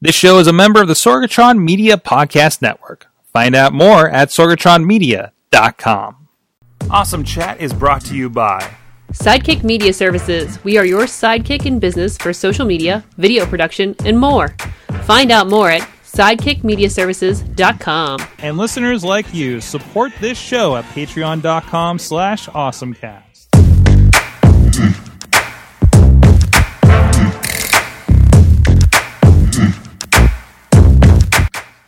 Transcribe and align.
This 0.00 0.14
show 0.14 0.38
is 0.38 0.46
a 0.46 0.52
member 0.52 0.80
of 0.80 0.88
the 0.88 0.94
Sorgatron 0.94 1.62
Media 1.62 1.98
Podcast 1.98 2.62
Network. 2.62 3.08
Find 3.34 3.54
out 3.54 3.74
more 3.74 4.08
at 4.08 4.28
sorgatronmedia.com. 4.30 6.28
Awesome 6.90 7.22
Chat 7.22 7.60
is 7.60 7.74
brought 7.74 8.02
to 8.06 8.16
you 8.16 8.30
by 8.30 8.76
Sidekick 9.12 9.62
Media 9.62 9.92
Services. 9.92 10.58
We 10.64 10.78
are 10.78 10.86
your 10.86 11.02
sidekick 11.02 11.66
in 11.66 11.78
business 11.78 12.16
for 12.16 12.32
social 12.32 12.64
media, 12.64 13.04
video 13.18 13.44
production, 13.44 13.94
and 14.04 14.18
more. 14.18 14.56
Find 15.02 15.30
out 15.30 15.48
more 15.48 15.68
at 15.70 15.82
sidekickmediaservices.com. 16.04 18.20
and 18.38 18.56
listeners 18.56 19.04
like 19.04 19.34
you 19.34 19.60
support 19.60 20.12
this 20.20 20.38
show 20.38 20.76
at 20.76 20.84
patreon.com 20.86 21.98
slash 21.98 22.48
awesomecast. 22.48 23.26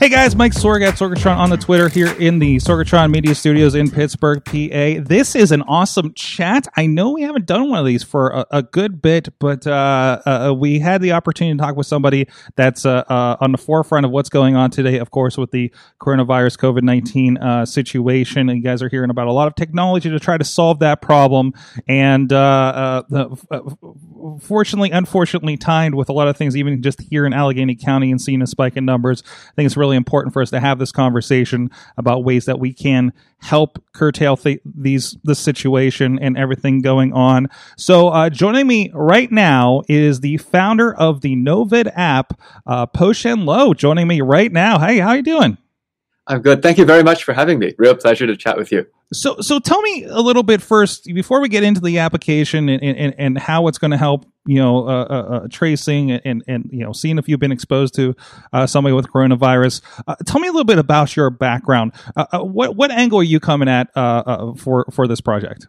Hey 0.03 0.09
guys, 0.09 0.35
Mike 0.35 0.51
Sorg 0.51 0.85
at 0.85 0.95
Sorgatron 0.95 1.37
on 1.37 1.51
the 1.51 1.57
Twitter 1.57 1.89
here 1.89 2.13
in 2.19 2.41
the 2.41 2.57
Sorgatron 2.57 3.13
Media 3.13 3.37
Studios 3.37 3.77
in 3.77 3.89
Pittsburgh, 3.89 4.45
PA. 4.45 5.01
This 5.01 5.37
is 5.37 5.53
an 5.53 5.63
awesome 5.63 6.13
chat. 6.15 6.67
I 6.77 6.87
know 6.87 7.13
we 7.13 7.23
haven't 7.23 7.47
done 7.47 7.71
one 7.71 7.79
of 7.79 7.87
these 7.87 8.03
for 8.03 8.31
a, 8.31 8.47
a 8.51 8.63
good 8.65 9.01
bit, 9.01 9.29
but 9.39 9.65
uh, 9.65 10.21
uh, 10.27 10.55
we 10.59 10.81
had 10.81 11.03
the 11.03 11.13
opportunity 11.13 11.57
to 11.57 11.63
talk 11.63 11.77
with 11.77 11.87
somebody 11.87 12.27
that's 12.57 12.85
uh, 12.85 13.05
uh, 13.09 13.37
on 13.41 13.53
the 13.53 13.59
forefront 13.59 14.05
of 14.05 14.11
what's 14.11 14.29
going 14.29 14.57
on 14.57 14.73
today, 14.73 14.99
of 14.99 15.13
course, 15.13 15.39
with 15.39 15.53
the 15.53 15.73
coronavirus 16.01 16.59
COVID 16.59 16.83
19 16.83 17.39
uh, 17.39 17.65
situation. 17.65 18.49
And 18.49 18.59
you 18.59 18.65
guys 18.65 18.83
are 18.83 18.89
hearing 18.89 19.11
about 19.11 19.29
a 19.29 19.33
lot 19.33 19.47
of 19.47 19.55
technology 19.55 20.11
to 20.11 20.19
try 20.19 20.37
to 20.37 20.45
solve 20.45 20.81
that 20.81 21.01
problem. 21.01 21.53
And 21.87 22.33
uh, 22.33 23.05
fortunately, 24.41 24.91
unfortunately, 24.91 25.57
timed 25.57 25.95
with 25.95 26.09
a 26.09 26.13
lot 26.13 26.27
of 26.27 26.37
things, 26.37 26.57
even 26.57 26.83
just 26.83 27.01
here 27.03 27.25
in 27.25 27.33
Allegheny 27.33 27.77
County 27.77 28.11
and 28.11 28.21
seeing 28.21 28.43
a 28.43 28.49
spike 28.49 28.77
in 28.77 28.85
numbers. 28.85 29.23
I 29.25 29.55
think 29.55 29.67
it's 29.67 29.77
really 29.77 29.92
important 29.97 30.33
for 30.33 30.43
us 30.43 30.51
to 30.51 30.61
have 30.61 30.79
this 30.79 30.93
conversation 30.93 31.71
about 31.97 32.25
ways 32.25 32.45
that 32.47 32.59
we 32.59 32.73
can 32.73 33.13
help 33.39 33.83
curtail 33.93 34.37
th- 34.37 34.61
these 34.65 35.17
the 35.25 35.35
situation 35.35 36.19
and 36.21 36.37
everything 36.37 36.81
going 36.81 37.13
on. 37.13 37.49
So, 37.77 38.09
uh, 38.09 38.31
joining 38.31 38.67
me 38.67 38.91
right 38.95 39.31
now 39.31 39.83
is 39.89 40.21
the 40.21 40.37
founder 40.39 40.95
of 40.95 41.21
the 41.21 41.37
Novid 41.37 41.91
app, 41.95 42.41
uh, 42.67 42.87
Po-Shen 42.87 43.45
Loh. 43.45 43.75
Joining 43.75 44.07
me 44.07 44.21
right 44.21 44.53
now. 44.53 44.79
Hey, 44.79 44.99
how 44.99 45.09
are 45.09 45.17
you 45.17 45.23
doing? 45.23 45.59
I'm 46.27 46.41
good. 46.41 46.63
Thank 46.63 46.79
you 46.79 46.85
very 46.85 47.03
much 47.03 47.25
for 47.25 47.33
having 47.33 47.59
me. 47.59 47.75
Real 47.79 47.97
pleasure 47.97 48.27
to 48.27 48.37
chat 48.37 48.57
with 48.57 48.71
you. 48.71 48.87
So, 49.13 49.41
so 49.41 49.59
tell 49.59 49.83
me 49.83 50.05
a 50.05 50.21
little 50.21 50.45
bit 50.45 50.63
first 50.63 51.05
before 51.07 51.41
we 51.41 51.49
get 51.49 51.65
into 51.65 51.81
the 51.81 51.99
application 51.99 52.69
and, 52.69 52.83
and, 52.83 53.15
and 53.19 53.39
how 53.39 53.67
it's 53.67 53.79
going 53.79 53.91
to 53.91 53.97
help, 53.97 54.25
you 54.47 54.57
know, 54.57 54.89
uh, 54.89 55.03
uh, 55.03 55.15
uh, 55.15 55.49
tracing 55.51 56.13
and, 56.13 56.43
and, 56.47 56.71
you 56.73 56.85
know, 56.85 56.93
seeing 56.93 57.19
if 57.19 57.29
you've 57.29 57.41
been 57.41 57.53
exposed 57.53 57.95
to 57.97 58.15
uh, 58.53 58.67
somebody 58.67 58.95
with 58.95 59.09
coronavirus. 59.09 59.83
Uh, 60.07 60.15
tell 60.25 60.41
me 60.41 60.49
a 60.49 60.53
little 60.53 60.65
bit 60.65 60.79
about 60.79 61.15
your 61.17 61.29
background. 61.29 61.93
Uh, 62.17 62.39
what, 62.39 62.77
what 62.77 62.91
angle 62.91 63.19
are 63.19 63.25
you 63.25 63.41
coming 63.41 63.69
at 63.69 63.93
for, 63.95 64.87
for 64.91 65.09
this 65.09 65.21
project? 65.21 65.67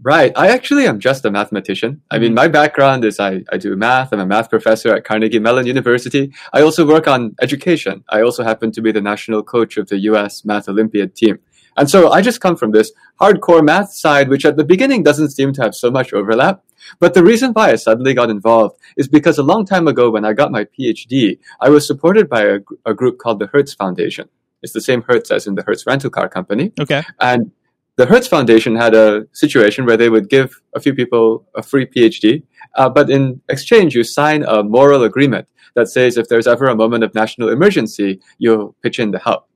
Right. 0.00 0.32
I 0.36 0.48
actually 0.48 0.86
am 0.86 1.00
just 1.00 1.24
a 1.24 1.30
mathematician. 1.30 2.02
I 2.10 2.18
mean, 2.18 2.32
my 2.32 2.46
background 2.46 3.04
is 3.04 3.18
I, 3.18 3.42
I 3.50 3.56
do 3.56 3.74
math. 3.74 4.12
I'm 4.12 4.20
a 4.20 4.26
math 4.26 4.48
professor 4.48 4.94
at 4.94 5.04
Carnegie 5.04 5.40
Mellon 5.40 5.66
University. 5.66 6.32
I 6.52 6.62
also 6.62 6.86
work 6.86 7.08
on 7.08 7.34
education. 7.42 8.04
I 8.08 8.22
also 8.22 8.44
happen 8.44 8.70
to 8.72 8.80
be 8.80 8.92
the 8.92 9.00
national 9.00 9.42
coach 9.42 9.76
of 9.76 9.88
the 9.88 9.98
US 10.10 10.44
Math 10.44 10.68
Olympiad 10.68 11.16
team. 11.16 11.40
And 11.76 11.90
so 11.90 12.10
I 12.10 12.22
just 12.22 12.40
come 12.40 12.56
from 12.56 12.70
this 12.70 12.92
hardcore 13.20 13.64
math 13.64 13.92
side, 13.92 14.28
which 14.28 14.44
at 14.44 14.56
the 14.56 14.64
beginning 14.64 15.02
doesn't 15.02 15.30
seem 15.30 15.52
to 15.54 15.62
have 15.62 15.74
so 15.74 15.90
much 15.90 16.12
overlap. 16.12 16.62
But 17.00 17.14
the 17.14 17.24
reason 17.24 17.52
why 17.52 17.70
I 17.70 17.74
suddenly 17.74 18.14
got 18.14 18.30
involved 18.30 18.78
is 18.96 19.08
because 19.08 19.36
a 19.38 19.42
long 19.42 19.66
time 19.66 19.88
ago 19.88 20.10
when 20.10 20.24
I 20.24 20.32
got 20.32 20.52
my 20.52 20.64
PhD, 20.64 21.38
I 21.60 21.70
was 21.70 21.86
supported 21.86 22.28
by 22.28 22.42
a, 22.42 22.58
a 22.84 22.94
group 22.94 23.18
called 23.18 23.40
the 23.40 23.48
Hertz 23.48 23.74
Foundation. 23.74 24.28
It's 24.62 24.72
the 24.72 24.80
same 24.80 25.02
Hertz 25.02 25.30
as 25.30 25.46
in 25.46 25.54
the 25.54 25.62
Hertz 25.62 25.86
rental 25.86 26.10
car 26.10 26.28
company. 26.28 26.72
Okay. 26.80 27.02
And 27.20 27.52
the 27.98 28.06
Hertz 28.06 28.28
Foundation 28.28 28.76
had 28.76 28.94
a 28.94 29.26
situation 29.32 29.84
where 29.84 29.96
they 29.96 30.08
would 30.08 30.28
give 30.28 30.62
a 30.72 30.80
few 30.80 30.94
people 30.94 31.44
a 31.56 31.62
free 31.64 31.84
PhD, 31.84 32.44
uh, 32.76 32.88
but 32.88 33.10
in 33.10 33.40
exchange, 33.48 33.96
you 33.96 34.04
sign 34.04 34.44
a 34.44 34.62
moral 34.62 35.02
agreement 35.02 35.48
that 35.74 35.88
says 35.88 36.16
if 36.16 36.28
there's 36.28 36.46
ever 36.46 36.66
a 36.66 36.76
moment 36.76 37.02
of 37.02 37.12
national 37.12 37.48
emergency, 37.48 38.20
you'll 38.38 38.76
pitch 38.84 39.00
in 39.00 39.10
to 39.10 39.18
help. 39.18 39.48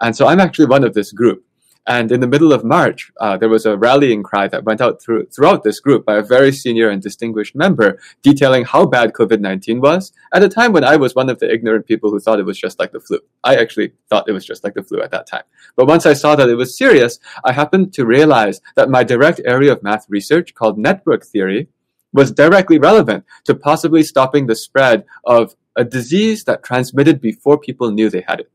And 0.00 0.16
so 0.16 0.26
I'm 0.26 0.40
actually 0.40 0.66
one 0.66 0.82
of 0.82 0.92
this 0.94 1.12
group. 1.12 1.44
And 1.86 2.10
in 2.10 2.20
the 2.20 2.26
middle 2.26 2.52
of 2.52 2.64
March, 2.64 3.12
uh, 3.20 3.36
there 3.36 3.48
was 3.48 3.66
a 3.66 3.76
rallying 3.76 4.22
cry 4.22 4.48
that 4.48 4.64
went 4.64 4.80
out 4.80 5.02
through, 5.02 5.26
throughout 5.26 5.64
this 5.64 5.80
group 5.80 6.06
by 6.06 6.16
a 6.16 6.22
very 6.22 6.50
senior 6.50 6.88
and 6.88 7.02
distinguished 7.02 7.54
member 7.54 7.98
detailing 8.22 8.64
how 8.64 8.86
bad 8.86 9.12
COVID-19 9.12 9.82
was 9.82 10.12
at 10.32 10.42
a 10.42 10.48
time 10.48 10.72
when 10.72 10.84
I 10.84 10.96
was 10.96 11.14
one 11.14 11.28
of 11.28 11.40
the 11.40 11.52
ignorant 11.52 11.86
people 11.86 12.10
who 12.10 12.20
thought 12.20 12.38
it 12.38 12.46
was 12.46 12.58
just 12.58 12.78
like 12.78 12.92
the 12.92 13.00
flu. 13.00 13.20
I 13.42 13.56
actually 13.56 13.92
thought 14.08 14.28
it 14.28 14.32
was 14.32 14.46
just 14.46 14.64
like 14.64 14.74
the 14.74 14.82
flu 14.82 15.02
at 15.02 15.10
that 15.10 15.26
time. 15.26 15.42
But 15.76 15.86
once 15.86 16.06
I 16.06 16.14
saw 16.14 16.34
that 16.36 16.48
it 16.48 16.54
was 16.54 16.76
serious, 16.76 17.18
I 17.44 17.52
happened 17.52 17.92
to 17.94 18.06
realize 18.06 18.62
that 18.76 18.88
my 18.88 19.04
direct 19.04 19.42
area 19.44 19.72
of 19.72 19.82
math 19.82 20.06
research 20.08 20.54
called 20.54 20.78
network 20.78 21.24
theory 21.26 21.68
was 22.14 22.32
directly 22.32 22.78
relevant 22.78 23.24
to 23.44 23.54
possibly 23.54 24.02
stopping 24.02 24.46
the 24.46 24.54
spread 24.54 25.04
of 25.24 25.54
a 25.76 25.84
disease 25.84 26.44
that 26.44 26.62
transmitted 26.62 27.20
before 27.20 27.58
people 27.58 27.90
knew 27.90 28.08
they 28.08 28.24
had 28.26 28.40
it. 28.40 28.50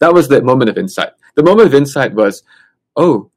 That 0.00 0.12
was 0.12 0.28
the 0.28 0.42
moment 0.42 0.68
of 0.68 0.76
insight. 0.76 1.12
The 1.36 1.42
moment 1.42 1.68
of 1.68 1.74
insight 1.74 2.14
was, 2.14 2.42
oh, 2.96 3.30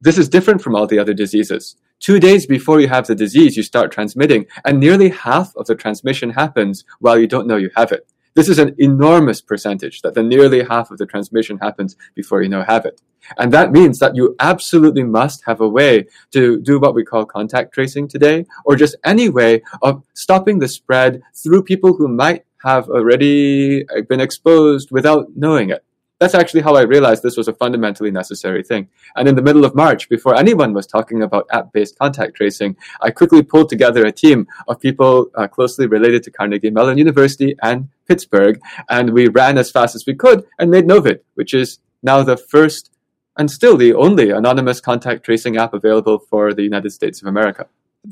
this 0.00 0.18
is 0.18 0.28
different 0.28 0.60
from 0.60 0.74
all 0.74 0.86
the 0.86 0.98
other 0.98 1.14
diseases. 1.14 1.76
Two 2.00 2.18
days 2.18 2.46
before 2.46 2.80
you 2.80 2.88
have 2.88 3.06
the 3.06 3.14
disease, 3.14 3.56
you 3.56 3.62
start 3.62 3.92
transmitting, 3.92 4.46
and 4.64 4.80
nearly 4.80 5.10
half 5.10 5.54
of 5.54 5.66
the 5.66 5.76
transmission 5.76 6.30
happens 6.30 6.84
while 6.98 7.18
you 7.18 7.28
don't 7.28 7.46
know 7.46 7.56
you 7.56 7.70
have 7.76 7.92
it. 7.92 8.08
This 8.34 8.48
is 8.48 8.58
an 8.58 8.74
enormous 8.78 9.40
percentage 9.40 10.00
that 10.02 10.14
the 10.14 10.22
nearly 10.22 10.64
half 10.64 10.90
of 10.90 10.98
the 10.98 11.06
transmission 11.06 11.58
happens 11.58 11.96
before 12.14 12.42
you 12.42 12.48
know 12.48 12.64
have 12.64 12.86
it. 12.86 13.00
And 13.38 13.52
that 13.52 13.72
means 13.72 13.98
that 13.98 14.16
you 14.16 14.34
absolutely 14.40 15.04
must 15.04 15.44
have 15.44 15.60
a 15.60 15.68
way 15.68 16.06
to 16.32 16.60
do 16.60 16.80
what 16.80 16.94
we 16.94 17.04
call 17.04 17.24
contact 17.24 17.72
tracing 17.72 18.08
today, 18.08 18.46
or 18.64 18.74
just 18.74 18.96
any 19.04 19.28
way 19.28 19.62
of 19.82 20.02
stopping 20.14 20.58
the 20.58 20.68
spread 20.68 21.22
through 21.34 21.62
people 21.62 21.94
who 21.94 22.08
might 22.08 22.44
have 22.64 22.88
already 22.88 23.84
been 24.08 24.20
exposed 24.20 24.90
without 24.90 25.26
knowing 25.36 25.70
it. 25.70 25.84
That's 26.22 26.36
actually 26.36 26.60
how 26.60 26.76
I 26.76 26.82
realized 26.82 27.24
this 27.24 27.36
was 27.36 27.48
a 27.48 27.52
fundamentally 27.52 28.12
necessary 28.12 28.62
thing. 28.62 28.88
And 29.16 29.26
in 29.26 29.34
the 29.34 29.42
middle 29.42 29.64
of 29.64 29.74
March, 29.74 30.08
before 30.08 30.36
anyone 30.36 30.72
was 30.72 30.86
talking 30.86 31.20
about 31.20 31.48
app-based 31.50 31.98
contact 31.98 32.36
tracing, 32.36 32.76
I 33.00 33.10
quickly 33.10 33.42
pulled 33.42 33.68
together 33.68 34.06
a 34.06 34.12
team 34.12 34.46
of 34.68 34.78
people 34.78 35.32
uh, 35.34 35.48
closely 35.48 35.88
related 35.88 36.22
to 36.22 36.30
Carnegie 36.30 36.70
Mellon 36.70 36.96
University 36.96 37.56
and 37.60 37.88
Pittsburgh, 38.06 38.60
and 38.88 39.12
we 39.12 39.26
ran 39.26 39.58
as 39.58 39.72
fast 39.72 39.96
as 39.96 40.06
we 40.06 40.14
could 40.14 40.44
and 40.60 40.70
made 40.70 40.84
Novid, 40.84 41.22
which 41.34 41.52
is 41.52 41.80
now 42.04 42.22
the 42.22 42.36
first 42.36 42.92
and 43.36 43.50
still 43.50 43.76
the 43.76 43.92
only 43.92 44.30
anonymous 44.30 44.80
contact 44.80 45.24
tracing 45.24 45.56
app 45.56 45.74
available 45.74 46.20
for 46.20 46.54
the 46.54 46.62
United 46.62 46.90
States 46.90 47.20
of 47.20 47.26
America. 47.26 47.66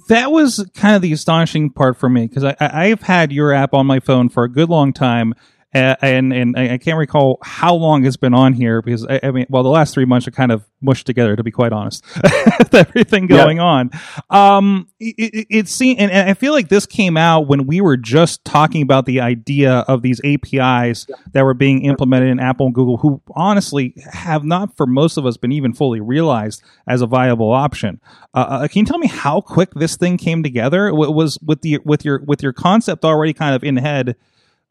that 0.09 0.33
was 0.33 0.69
kind 0.75 0.97
of 0.97 1.03
the 1.03 1.13
astonishing 1.13 1.71
part 1.71 1.97
for 1.97 2.09
me 2.09 2.27
because 2.27 2.43
I, 2.43 2.57
I've 2.59 3.03
had 3.03 3.31
your 3.31 3.53
app 3.53 3.73
on 3.73 3.87
my 3.87 4.01
phone 4.01 4.29
for 4.29 4.43
a 4.43 4.49
good 4.49 4.69
long 4.69 4.93
time. 4.93 5.33
And 5.73 6.33
and 6.33 6.57
I 6.57 6.79
can't 6.79 6.99
recall 6.99 7.39
how 7.43 7.75
long 7.75 8.05
it's 8.05 8.17
been 8.17 8.35
on 8.35 8.55
here 8.55 8.83
because 8.83 9.07
I, 9.07 9.21
I 9.23 9.31
mean, 9.31 9.47
well, 9.49 9.63
the 9.63 9.69
last 9.69 9.95
three 9.95 10.05
months 10.05 10.27
are 10.27 10.33
kind 10.33 10.51
of 10.51 10.65
mushed 10.81 11.07
together, 11.07 11.37
to 11.37 11.45
be 11.45 11.51
quite 11.51 11.73
honest, 11.73 12.05
with 12.59 12.75
everything 12.75 13.27
going 13.27 13.61
on. 13.61 13.91
Um, 14.31 14.89
it, 14.99 15.15
it, 15.19 15.47
it 15.51 15.69
seemed, 15.69 16.01
and, 16.01 16.11
and 16.11 16.29
I 16.29 16.35
feel 16.35 16.53
like 16.53 16.69
this 16.69 16.87
came 16.87 17.17
out 17.17 17.47
when 17.47 17.67
we 17.67 17.81
were 17.81 17.97
just 17.97 18.45
talking 18.45 18.83
about 18.83 19.07
the 19.07 19.21
idea 19.21 19.85
of 19.87 20.03
these 20.03 20.21
APIs 20.25 21.07
that 21.33 21.45
were 21.45 21.55
being 21.55 21.85
implemented 21.85 22.31
in 22.31 22.41
Apple 22.41 22.67
and 22.67 22.75
Google, 22.75 22.97
who 22.97 23.23
honestly 23.37 23.95
have 24.13 24.45
not, 24.45 24.77
for 24.77 24.87
most 24.87 25.17
of 25.17 25.27
us, 25.27 25.37
been 25.37 25.53
even 25.53 25.73
fully 25.73 26.01
realized 26.01 26.63
as 26.89 27.01
a 27.01 27.07
viable 27.07 27.53
option. 27.53 28.01
Uh, 28.35 28.47
uh, 28.49 28.69
can 28.69 28.81
you 28.81 28.87
tell 28.87 28.99
me 28.99 29.07
how 29.07 29.41
quick 29.41 29.71
this 29.75 29.97
thing 29.97 30.17
came 30.17 30.43
together? 30.43 30.91
W- 30.91 31.11
was 31.13 31.39
with 31.45 31.63
the 31.63 31.79
with 31.85 32.05
your 32.05 32.21
with 32.25 32.43
your 32.43 32.53
concept 32.53 33.05
already 33.05 33.33
kind 33.33 33.55
of 33.55 33.63
in 33.63 33.77
head? 33.77 34.17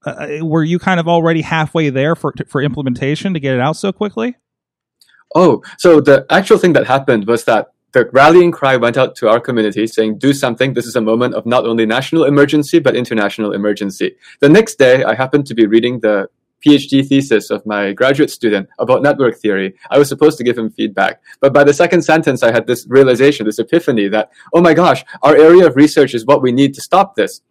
Uh, 0.05 0.37
were 0.41 0.63
you 0.63 0.79
kind 0.79 0.99
of 0.99 1.07
already 1.07 1.41
halfway 1.41 1.89
there 1.89 2.15
for 2.15 2.33
for 2.47 2.61
implementation 2.61 3.33
to 3.33 3.39
get 3.39 3.53
it 3.53 3.59
out 3.59 3.75
so 3.75 3.91
quickly? 3.91 4.35
Oh, 5.35 5.61
so 5.77 6.01
the 6.01 6.25
actual 6.29 6.57
thing 6.57 6.73
that 6.73 6.87
happened 6.87 7.27
was 7.27 7.43
that 7.43 7.71
the 7.91 8.09
rallying 8.13 8.51
cry 8.51 8.77
went 8.77 8.97
out 8.97 9.15
to 9.17 9.29
our 9.29 9.39
community 9.39 9.87
saying, 9.87 10.19
do 10.19 10.33
something. 10.33 10.73
This 10.73 10.85
is 10.85 10.95
a 10.95 11.01
moment 11.01 11.33
of 11.33 11.45
not 11.45 11.65
only 11.65 11.85
national 11.85 12.23
emergency, 12.23 12.79
but 12.79 12.95
international 12.95 13.51
emergency. 13.51 14.15
The 14.41 14.49
next 14.49 14.75
day, 14.75 15.03
I 15.03 15.15
happened 15.15 15.47
to 15.47 15.55
be 15.55 15.65
reading 15.65 15.99
the 15.99 16.29
PhD 16.65 17.07
thesis 17.07 17.49
of 17.49 17.65
my 17.65 17.93
graduate 17.93 18.29
student 18.29 18.67
about 18.79 19.01
network 19.01 19.37
theory. 19.37 19.75
I 19.89 19.97
was 19.97 20.09
supposed 20.09 20.37
to 20.39 20.43
give 20.43 20.57
him 20.57 20.69
feedback. 20.69 21.21
But 21.39 21.53
by 21.53 21.63
the 21.63 21.73
second 21.73 22.03
sentence, 22.03 22.43
I 22.43 22.51
had 22.51 22.67
this 22.67 22.85
realization, 22.87 23.45
this 23.45 23.59
epiphany 23.59 24.07
that, 24.09 24.29
oh 24.53 24.61
my 24.61 24.73
gosh, 24.73 25.03
our 25.21 25.35
area 25.35 25.65
of 25.65 25.75
research 25.75 26.13
is 26.13 26.25
what 26.25 26.41
we 26.41 26.51
need 26.51 26.73
to 26.75 26.81
stop 26.81 27.15
this. 27.15 27.41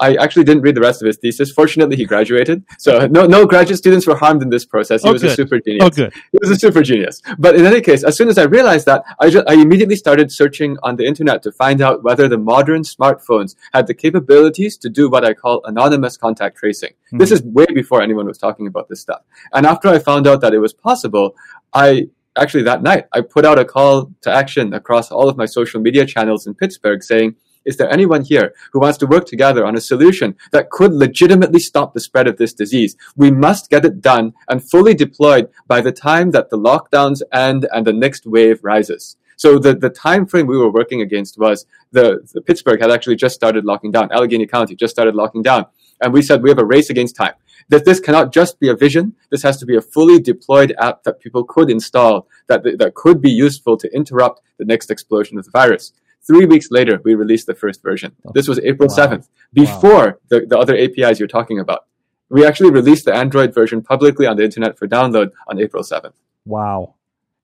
I 0.00 0.14
actually 0.16 0.44
didn't 0.44 0.62
read 0.62 0.74
the 0.74 0.80
rest 0.80 1.02
of 1.02 1.06
his 1.06 1.18
thesis. 1.18 1.50
Fortunately, 1.50 1.94
he 1.94 2.06
graduated, 2.06 2.64
so 2.78 3.06
no 3.06 3.26
no 3.26 3.46
graduate 3.46 3.78
students 3.78 4.06
were 4.06 4.16
harmed 4.16 4.42
in 4.42 4.50
this 4.50 4.64
process. 4.64 5.02
He 5.02 5.08
Oh, 5.08 5.12
was 5.12 5.22
a 5.22 5.30
super 5.30 5.56
oh, 5.56 5.60
genius. 5.60 5.84
Oh, 5.84 5.90
good. 5.90 6.12
He 6.32 6.38
was 6.40 6.50
a 6.50 6.56
super 6.56 6.82
genius. 6.82 7.20
But 7.38 7.54
in 7.56 7.66
any 7.66 7.80
case, 7.80 8.02
as 8.02 8.16
soon 8.16 8.28
as 8.28 8.38
I 8.38 8.44
realized 8.44 8.86
that, 8.86 9.04
I, 9.18 9.28
just, 9.28 9.46
I 9.48 9.54
immediately 9.54 9.96
started 9.96 10.32
searching 10.32 10.78
on 10.82 10.96
the 10.96 11.04
internet 11.04 11.42
to 11.42 11.52
find 11.52 11.80
out 11.82 12.02
whether 12.02 12.28
the 12.28 12.38
modern 12.38 12.82
smartphones 12.82 13.56
had 13.74 13.86
the 13.86 13.94
capabilities 13.94 14.76
to 14.78 14.88
do 14.88 15.10
what 15.10 15.24
I 15.24 15.34
call 15.34 15.60
anonymous 15.64 16.16
contact 16.16 16.56
tracing. 16.58 16.94
Hmm. 17.10 17.18
This 17.18 17.30
is 17.30 17.42
way 17.42 17.66
before 17.74 18.00
anyone 18.02 18.26
was 18.26 18.38
talking 18.38 18.66
about 18.66 18.88
this 18.88 19.00
stuff. 19.00 19.22
And 19.52 19.66
after 19.66 19.88
I 19.88 19.98
found 19.98 20.26
out 20.26 20.40
that 20.40 20.54
it 20.54 20.58
was 20.58 20.72
possible, 20.72 21.34
I 21.74 22.08
actually 22.36 22.62
that 22.64 22.82
night 22.82 23.06
I 23.12 23.20
put 23.20 23.44
out 23.44 23.58
a 23.58 23.64
call 23.64 24.12
to 24.22 24.30
action 24.32 24.72
across 24.72 25.10
all 25.10 25.28
of 25.28 25.36
my 25.36 25.46
social 25.46 25.80
media 25.80 26.06
channels 26.06 26.46
in 26.46 26.54
Pittsburgh 26.54 27.02
saying, 27.02 27.36
is 27.64 27.76
there 27.76 27.92
anyone 27.92 28.22
here 28.24 28.54
who 28.72 28.80
wants 28.80 28.98
to 28.98 29.06
work 29.06 29.26
together 29.26 29.64
on 29.64 29.76
a 29.76 29.80
solution 29.80 30.36
that 30.52 30.70
could 30.70 30.92
legitimately 30.92 31.60
stop 31.60 31.92
the 31.92 32.00
spread 32.00 32.26
of 32.26 32.36
this 32.36 32.54
disease? 32.54 32.96
We 33.16 33.30
must 33.30 33.70
get 33.70 33.84
it 33.84 34.00
done 34.00 34.32
and 34.48 34.68
fully 34.68 34.94
deployed 34.94 35.48
by 35.66 35.80
the 35.80 35.92
time 35.92 36.30
that 36.30 36.50
the 36.50 36.58
lockdowns 36.58 37.20
end 37.32 37.66
and 37.70 37.86
the 37.86 37.92
next 37.92 38.26
wave 38.26 38.60
rises. 38.62 39.16
So 39.36 39.58
the, 39.58 39.74
the 39.74 39.88
time 39.88 40.26
frame 40.26 40.46
we 40.46 40.58
were 40.58 40.70
working 40.70 41.00
against 41.00 41.38
was 41.38 41.64
the, 41.92 42.20
the 42.34 42.42
Pittsburgh 42.42 42.80
had 42.80 42.90
actually 42.90 43.16
just 43.16 43.34
started 43.34 43.64
locking 43.64 43.90
down. 43.90 44.12
Allegheny 44.12 44.46
County 44.46 44.74
just 44.74 44.92
started 44.92 45.14
locking 45.14 45.42
down. 45.42 45.66
And 46.02 46.12
we 46.12 46.22
said 46.22 46.42
we 46.42 46.50
have 46.50 46.58
a 46.58 46.64
race 46.64 46.90
against 46.90 47.16
time. 47.16 47.34
That 47.68 47.84
this 47.84 48.00
cannot 48.00 48.32
just 48.32 48.58
be 48.58 48.68
a 48.68 48.74
vision. 48.74 49.14
This 49.30 49.42
has 49.42 49.58
to 49.58 49.66
be 49.66 49.76
a 49.76 49.80
fully 49.80 50.18
deployed 50.18 50.74
app 50.78 51.04
that 51.04 51.20
people 51.20 51.44
could 51.44 51.70
install 51.70 52.26
that, 52.48 52.64
that 52.64 52.94
could 52.94 53.20
be 53.20 53.30
useful 53.30 53.76
to 53.78 53.88
interrupt 53.94 54.42
the 54.58 54.64
next 54.64 54.90
explosion 54.90 55.38
of 55.38 55.44
the 55.44 55.50
virus. 55.50 55.92
Three 56.30 56.46
weeks 56.46 56.68
later, 56.70 57.00
we 57.02 57.16
released 57.16 57.48
the 57.48 57.56
first 57.56 57.82
version. 57.82 58.14
This 58.34 58.46
was 58.46 58.60
April 58.60 58.88
Wow. 58.88 59.06
7th, 59.06 59.26
before 59.52 60.20
the, 60.28 60.46
the 60.46 60.56
other 60.56 60.76
APIs 60.76 61.18
you're 61.18 61.26
talking 61.26 61.58
about. 61.58 61.86
We 62.28 62.46
actually 62.46 62.70
released 62.70 63.06
the 63.06 63.12
Android 63.12 63.52
version 63.52 63.82
publicly 63.82 64.26
on 64.28 64.36
the 64.36 64.44
internet 64.44 64.78
for 64.78 64.86
download 64.86 65.32
on 65.48 65.58
April 65.58 65.82
7th. 65.82 66.12
Wow. 66.46 66.94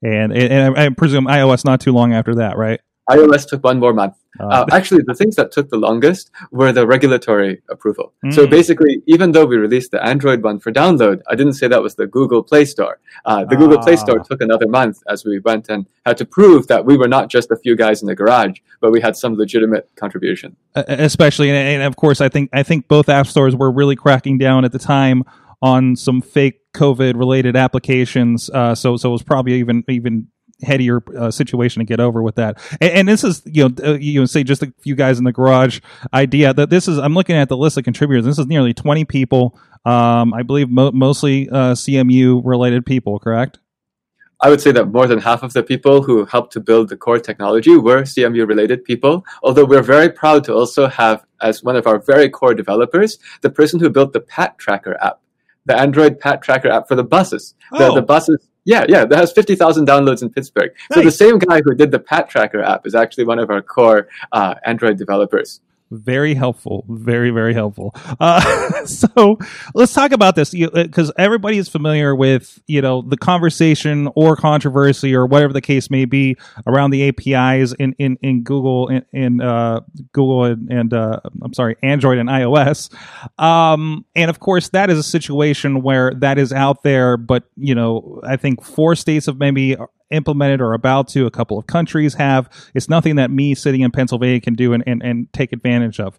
And, 0.04 0.32
and, 0.32 0.52
and 0.52 0.78
I 0.78 0.88
presume 0.90 1.26
iOS 1.26 1.64
not 1.64 1.80
too 1.80 1.90
long 1.90 2.14
after 2.14 2.36
that, 2.36 2.56
right? 2.56 2.80
iOS 3.10 3.48
took 3.48 3.64
one 3.64 3.80
more 3.80 3.92
month. 3.92 4.14
Uh, 4.40 4.44
Uh, 4.46 4.66
actually, 4.72 5.02
the 5.06 5.14
things 5.14 5.34
that 5.36 5.52
took 5.52 5.68
the 5.70 5.76
longest 5.88 6.30
were 6.50 6.72
the 6.72 6.86
regulatory 6.86 7.62
approval. 7.70 8.12
So 8.30 8.46
Mm. 8.46 8.50
basically, 8.50 9.02
even 9.06 9.32
though 9.32 9.46
we 9.46 9.56
released 9.56 9.90
the 9.92 10.02
Android 10.04 10.42
one 10.42 10.58
for 10.58 10.70
download, 10.72 11.20
I 11.30 11.34
didn't 11.34 11.54
say 11.54 11.66
that 11.68 11.82
was 11.82 11.94
the 11.96 12.06
Google 12.06 12.42
Play 12.42 12.64
Store. 12.64 12.98
Uh, 13.24 13.44
the 13.44 13.56
Google 13.56 13.78
Play 13.78 13.96
Store 13.96 14.18
Ah. 14.20 14.28
took 14.30 14.40
another 14.40 14.68
month 14.68 14.96
as 15.08 15.24
we 15.24 15.38
went 15.48 15.68
and 15.68 15.86
had 16.04 16.16
to 16.18 16.24
prove 16.24 16.66
that 16.68 16.84
we 16.84 16.96
were 16.96 17.08
not 17.08 17.28
just 17.30 17.50
a 17.50 17.56
few 17.56 17.74
guys 17.76 18.02
in 18.02 18.06
the 18.08 18.14
garage, 18.14 18.56
but 18.80 18.90
we 18.92 19.00
had 19.00 19.16
some 19.16 19.34
legitimate 19.36 19.88
contribution. 19.96 20.56
e- 20.76 20.82
especially 20.88 21.48
and, 21.50 21.56
and 21.58 21.82
of 21.82 21.96
course 21.96 22.20
i 22.20 22.28
think 22.28 22.50
i 22.52 22.62
think 22.62 22.86
both 22.88 23.08
app 23.08 23.26
stores 23.26 23.54
were 23.56 23.70
really 23.70 23.96
cracking 23.96 24.36
down 24.36 24.62
at 24.64 24.72
the 24.72 24.78
time 24.78 25.22
on 25.62 25.96
some 25.96 26.20
fake 26.20 26.60
covid 26.74 27.14
related 27.16 27.56
applications 27.56 28.50
uh, 28.52 28.74
so 28.74 28.96
so 28.96 29.08
it 29.08 29.12
was 29.12 29.22
probably 29.22 29.54
even 29.54 29.82
even 29.88 30.26
headier 30.62 31.02
uh, 31.18 31.30
situation 31.30 31.80
to 31.80 31.84
get 31.84 32.00
over 32.00 32.22
with 32.22 32.36
that 32.36 32.58
and, 32.80 32.90
and 32.92 33.08
this 33.08 33.22
is 33.24 33.42
you 33.44 33.68
know 33.68 33.74
uh, 33.84 33.94
you 33.98 34.20
know 34.20 34.24
say 34.26 34.42
just 34.42 34.62
a 34.62 34.72
few 34.80 34.94
guys 34.94 35.18
in 35.18 35.24
the 35.24 35.32
garage 35.32 35.80
idea 36.14 36.54
that 36.54 36.70
this 36.70 36.88
is 36.88 36.98
i'm 36.98 37.12
looking 37.14 37.36
at 37.36 37.48
the 37.50 37.56
list 37.56 37.76
of 37.76 37.84
contributors 37.84 38.24
this 38.24 38.38
is 38.38 38.46
nearly 38.46 38.72
20 38.72 39.04
people 39.04 39.58
um, 39.84 40.32
i 40.32 40.42
believe 40.42 40.70
mo- 40.70 40.92
mostly 40.92 41.48
uh, 41.50 41.74
cmu 41.74 42.40
related 42.44 42.86
people 42.86 43.18
correct 43.18 43.58
I 44.38 44.50
would 44.50 44.60
say 44.60 44.70
that 44.72 44.92
more 44.92 45.06
than 45.06 45.18
half 45.18 45.42
of 45.42 45.54
the 45.54 45.62
people 45.62 46.02
who 46.02 46.26
helped 46.26 46.52
to 46.52 46.60
build 46.60 46.90
the 46.90 46.96
core 46.98 47.18
technology 47.18 47.74
were 47.74 48.02
CMU 48.02 48.46
related 48.46 48.84
people, 48.84 49.24
although 49.42 49.64
we're 49.64 49.80
very 49.80 50.10
proud 50.10 50.44
to 50.44 50.52
also 50.54 50.88
have 50.88 51.24
as 51.40 51.64
one 51.64 51.74
of 51.74 51.86
our 51.86 51.98
very 51.98 52.28
core 52.28 52.52
developers, 52.52 53.18
the 53.40 53.48
person 53.48 53.80
who 53.80 53.88
built 53.88 54.12
the 54.12 54.20
Pat 54.20 54.58
Tracker 54.58 54.98
app, 55.02 55.20
the 55.64 55.74
Android 55.74 56.20
Pat 56.20 56.42
Tracker 56.42 56.68
app 56.68 56.86
for 56.86 56.94
the 56.96 57.02
buses. 57.02 57.54
The, 57.72 57.86
Oh. 57.86 57.94
the 57.94 58.02
buses, 58.02 58.46
yeah, 58.66 58.84
yeah, 58.88 59.04
that 59.04 59.16
has 59.16 59.32
50,000 59.32 59.86
downloads 59.86 60.22
in 60.22 60.30
Pittsburgh. 60.30 60.72
So 60.92 61.00
the 61.00 61.10
same 61.10 61.38
guy 61.38 61.62
who 61.64 61.72
did 61.74 61.92
the 61.92 62.00
Pat 62.00 62.28
Tracker 62.28 62.60
app 62.60 62.84
is 62.86 62.94
actually 62.94 63.24
one 63.24 63.38
of 63.38 63.48
our 63.48 63.62
core 63.62 64.08
uh, 64.32 64.56
Android 64.64 64.98
developers. 64.98 65.60
Very 65.90 66.34
helpful. 66.34 66.84
Very 66.88 67.30
very 67.30 67.54
helpful. 67.54 67.94
Uh, 68.18 68.84
so 68.86 69.38
let's 69.74 69.92
talk 69.92 70.12
about 70.12 70.34
this. 70.34 70.50
Because 70.50 71.12
everybody 71.18 71.58
is 71.58 71.68
familiar 71.68 72.14
with 72.14 72.60
you 72.66 72.82
know 72.82 73.02
the 73.02 73.16
conversation 73.16 74.08
or 74.14 74.36
controversy 74.36 75.14
or 75.14 75.26
whatever 75.26 75.52
the 75.52 75.60
case 75.60 75.90
may 75.90 76.04
be 76.04 76.36
around 76.66 76.90
the 76.90 77.08
apis 77.08 77.72
in 77.74 77.94
in, 77.98 78.18
in 78.22 78.42
google 78.42 78.88
in, 78.88 79.04
in 79.12 79.40
uh, 79.40 79.80
google 80.12 80.44
and, 80.44 80.70
and 80.70 80.92
uh, 80.92 81.20
i'm 81.42 81.54
sorry 81.54 81.76
android 81.82 82.18
and 82.18 82.28
ios. 82.28 82.92
Um, 83.40 84.04
and 84.14 84.30
of 84.30 84.40
course 84.40 84.70
that 84.70 84.90
is 84.90 84.98
a 84.98 85.02
situation 85.02 85.82
where 85.82 86.12
that 86.14 86.38
is 86.38 86.52
out 86.52 86.82
there 86.82 87.16
but 87.16 87.44
you 87.56 87.74
know 87.74 88.20
i 88.24 88.36
think 88.36 88.62
four 88.62 88.94
states 88.94 89.26
have 89.26 89.38
maybe 89.38 89.76
implemented 90.10 90.60
or 90.60 90.72
about 90.72 91.08
to 91.08 91.26
a 91.26 91.30
couple 91.30 91.58
of 91.58 91.66
countries 91.66 92.14
have. 92.14 92.48
It's 92.74 92.88
nothing 92.88 93.16
that 93.16 93.30
me 93.30 93.54
sitting 93.54 93.80
in 93.80 93.90
pennsylvania 93.90 94.40
can 94.40 94.54
do 94.54 94.72
and, 94.72 94.82
and, 94.86 95.02
and 95.02 95.32
take 95.32 95.52
advantage 95.52 96.00
of. 96.00 96.18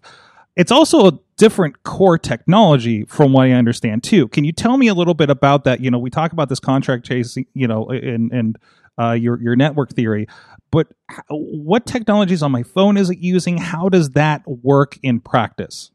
It's 0.56 0.72
also 0.72 1.06
a 1.06 1.18
different 1.36 1.84
core 1.84 2.18
technology 2.18 3.04
from 3.04 3.32
what 3.32 3.46
i 3.46 3.52
understand 3.52 4.02
too. 4.02 4.26
Can 4.28 4.44
you 4.44 4.52
tell 4.52 4.76
me 4.76 4.88
a 4.88 4.94
little 4.94 5.14
bit 5.14 5.30
about 5.30 5.64
that? 5.64 5.80
You 5.80 5.90
know 5.90 5.98
we 5.98 6.10
talk 6.10 6.32
about 6.32 6.48
this 6.48 6.60
contract 6.60 7.06
chasing 7.06 7.46
you 7.54 7.68
know 7.68 7.88
and 7.88 8.32
and 8.32 8.58
uh, 8.98 9.12
your 9.12 9.40
your 9.40 9.54
network 9.54 9.90
theory 9.90 10.26
but 10.70 10.88
what 11.30 11.86
technologies 11.86 12.42
on 12.42 12.52
my 12.52 12.62
phone 12.62 12.96
is 12.96 13.10
it 13.10 13.18
using? 13.18 13.58
How 13.58 13.88
does 13.88 14.10
that 14.10 14.42
work 14.46 14.98
in 15.02 15.20
practice 15.20 15.90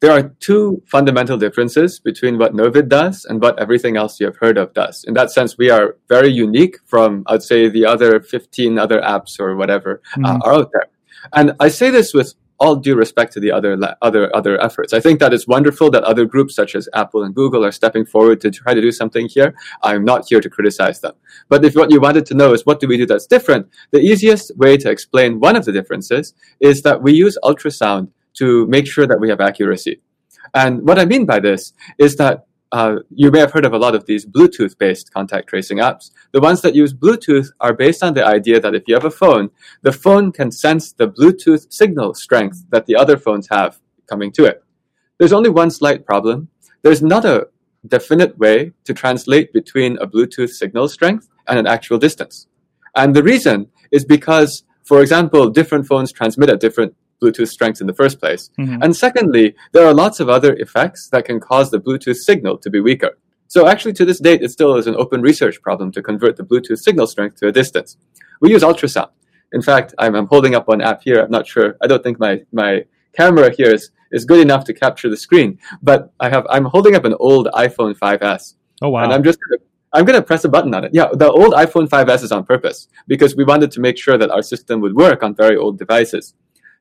There 0.00 0.10
are 0.12 0.34
two 0.40 0.82
fundamental 0.86 1.38
differences 1.38 1.98
between 1.98 2.36
what 2.38 2.52
Novid 2.52 2.88
does 2.88 3.24
and 3.24 3.40
what 3.40 3.58
everything 3.58 3.96
else 3.96 4.20
you 4.20 4.26
have 4.26 4.36
heard 4.36 4.58
of 4.58 4.74
does. 4.74 5.04
In 5.04 5.14
that 5.14 5.30
sense, 5.30 5.56
we 5.56 5.70
are 5.70 5.96
very 6.08 6.28
unique 6.28 6.76
from, 6.84 7.22
I'd 7.26 7.42
say, 7.42 7.68
the 7.68 7.86
other 7.86 8.20
15 8.20 8.78
other 8.78 9.00
apps 9.00 9.40
or 9.40 9.56
whatever 9.56 10.02
uh, 10.16 10.18
Mhm. 10.18 10.40
are 10.44 10.52
out 10.52 10.70
there. 10.72 10.88
And 11.32 11.54
I 11.58 11.68
say 11.68 11.90
this 11.90 12.12
with 12.12 12.34
all 12.60 12.76
due 12.76 12.94
respect 12.94 13.32
to 13.32 13.40
the 13.40 13.50
other 13.50 13.76
other 14.00 14.34
other 14.36 14.62
efforts. 14.62 14.92
I 14.92 15.00
think 15.00 15.18
that 15.20 15.34
it's 15.34 15.46
wonderful 15.48 15.90
that 15.90 16.04
other 16.04 16.24
groups 16.24 16.54
such 16.54 16.76
as 16.76 16.88
Apple 16.94 17.24
and 17.24 17.34
Google 17.34 17.64
are 17.64 17.72
stepping 17.72 18.04
forward 18.06 18.40
to 18.42 18.50
try 18.50 18.74
to 18.74 18.80
do 18.80 18.92
something 18.92 19.26
here. 19.28 19.54
I'm 19.82 20.04
not 20.04 20.26
here 20.28 20.40
to 20.40 20.48
criticize 20.48 21.00
them. 21.00 21.14
But 21.48 21.64
if 21.64 21.74
what 21.74 21.90
you 21.90 22.00
wanted 22.00 22.26
to 22.26 22.34
know 22.34 22.52
is 22.52 22.64
what 22.64 22.78
do 22.78 22.86
we 22.86 22.96
do 22.96 23.06
that's 23.06 23.26
different, 23.26 23.66
the 23.90 24.00
easiest 24.00 24.56
way 24.56 24.76
to 24.76 24.88
explain 24.90 25.40
one 25.40 25.56
of 25.56 25.64
the 25.64 25.72
differences 25.72 26.32
is 26.60 26.82
that 26.82 27.02
we 27.02 27.12
use 27.12 27.36
ultrasound 27.42 28.08
to 28.34 28.66
make 28.66 28.86
sure 28.86 29.06
that 29.06 29.20
we 29.20 29.28
have 29.30 29.40
accuracy. 29.40 30.00
And 30.54 30.82
what 30.86 30.98
I 30.98 31.04
mean 31.04 31.26
by 31.26 31.40
this 31.40 31.72
is 31.98 32.16
that 32.16 32.46
uh, 32.72 32.96
you 33.10 33.30
may 33.30 33.38
have 33.38 33.52
heard 33.52 33.64
of 33.64 33.72
a 33.72 33.78
lot 33.78 33.94
of 33.94 34.06
these 34.06 34.26
Bluetooth 34.26 34.76
based 34.76 35.14
contact 35.14 35.48
tracing 35.48 35.78
apps. 35.78 36.10
The 36.32 36.40
ones 36.40 36.60
that 36.62 36.74
use 36.74 36.92
Bluetooth 36.92 37.48
are 37.60 37.72
based 37.72 38.02
on 38.02 38.14
the 38.14 38.26
idea 38.26 38.58
that 38.58 38.74
if 38.74 38.82
you 38.88 38.94
have 38.94 39.04
a 39.04 39.10
phone, 39.10 39.50
the 39.82 39.92
phone 39.92 40.32
can 40.32 40.50
sense 40.50 40.92
the 40.92 41.06
Bluetooth 41.06 41.72
signal 41.72 42.14
strength 42.14 42.64
that 42.70 42.86
the 42.86 42.96
other 42.96 43.16
phones 43.16 43.48
have 43.50 43.78
coming 44.08 44.32
to 44.32 44.44
it. 44.44 44.64
There's 45.18 45.32
only 45.32 45.50
one 45.50 45.70
slight 45.70 46.04
problem. 46.04 46.48
There's 46.82 47.00
not 47.00 47.24
a 47.24 47.48
definite 47.86 48.38
way 48.38 48.72
to 48.84 48.94
translate 48.94 49.52
between 49.52 49.96
a 49.98 50.06
Bluetooth 50.06 50.50
signal 50.50 50.88
strength 50.88 51.28
and 51.46 51.58
an 51.58 51.66
actual 51.66 51.98
distance. 51.98 52.48
And 52.96 53.14
the 53.14 53.22
reason 53.22 53.68
is 53.92 54.04
because, 54.04 54.64
for 54.82 55.00
example, 55.00 55.50
different 55.50 55.86
phones 55.86 56.12
transmit 56.12 56.50
at 56.50 56.60
different 56.60 56.96
Bluetooth 57.24 57.48
strengths 57.48 57.80
in 57.80 57.86
the 57.86 57.94
first 58.02 58.20
place. 58.20 58.50
Mhm. 58.58 58.78
And 58.84 58.94
secondly, 58.96 59.54
there 59.72 59.86
are 59.86 59.94
lots 59.94 60.20
of 60.20 60.28
other 60.28 60.52
effects 60.56 61.08
that 61.12 61.24
can 61.24 61.40
cause 61.40 61.70
the 61.70 61.80
Bluetooth 61.80 62.16
signal 62.16 62.58
to 62.58 62.70
be 62.70 62.80
weaker. 62.80 63.12
So 63.48 63.66
actually, 63.66 63.92
to 63.94 64.04
this 64.04 64.20
date, 64.20 64.42
it 64.42 64.50
still 64.50 64.76
is 64.76 64.86
an 64.86 64.96
open 64.96 65.20
research 65.22 65.56
problem 65.62 65.92
to 65.92 66.02
convert 66.02 66.36
the 66.36 66.42
Bluetooth 66.50 66.78
signal 66.78 67.06
strength 67.06 67.36
to 67.40 67.48
a 67.48 67.52
distance. 67.52 67.96
We 68.40 68.50
use 68.50 68.62
ultrasound. 68.62 69.10
In 69.52 69.62
fact, 69.62 69.94
I'm, 69.98 70.14
I'm 70.14 70.26
holding 70.26 70.54
up 70.54 70.66
one 70.66 70.80
app 70.80 71.02
here. 71.02 71.18
I'm 71.22 71.30
not 71.30 71.46
sure. 71.46 71.76
I 71.82 71.86
don't 71.86 72.02
think 72.02 72.18
my, 72.18 72.42
my 72.52 72.84
camera 73.16 73.50
here 73.58 73.72
is, 73.72 73.90
is 74.10 74.24
good 74.24 74.40
enough 74.40 74.64
to 74.64 74.72
capture 74.74 75.08
the 75.08 75.16
screen, 75.16 75.58
but 75.82 76.12
I 76.18 76.28
have, 76.30 76.44
I'm 76.50 76.64
holding 76.64 76.94
up 76.96 77.04
an 77.04 77.14
old 77.20 77.46
iPhone 77.66 77.92
5S. 77.96 78.54
oh 78.82 78.90
wow 78.90 79.04
And 79.04 79.12
I'm 79.12 79.22
just 79.22 79.38
gonna, 79.42 79.60
I'm 79.94 80.04
going 80.04 80.18
to 80.20 80.26
press 80.30 80.44
a 80.44 80.48
button 80.48 80.74
on 80.74 80.82
it. 80.84 80.90
Yeah, 80.92 81.08
the 81.12 81.30
old 81.30 81.52
iPhone 81.54 81.88
5S 81.88 82.24
is 82.24 82.32
on 82.32 82.44
purpose 82.44 82.88
because 83.06 83.36
we 83.36 83.44
wanted 83.44 83.70
to 83.72 83.80
make 83.80 83.96
sure 83.96 84.18
that 84.18 84.30
our 84.30 84.42
system 84.42 84.80
would 84.80 84.94
work 84.96 85.22
on 85.22 85.36
very 85.36 85.56
old 85.56 85.78
devices. 85.78 86.34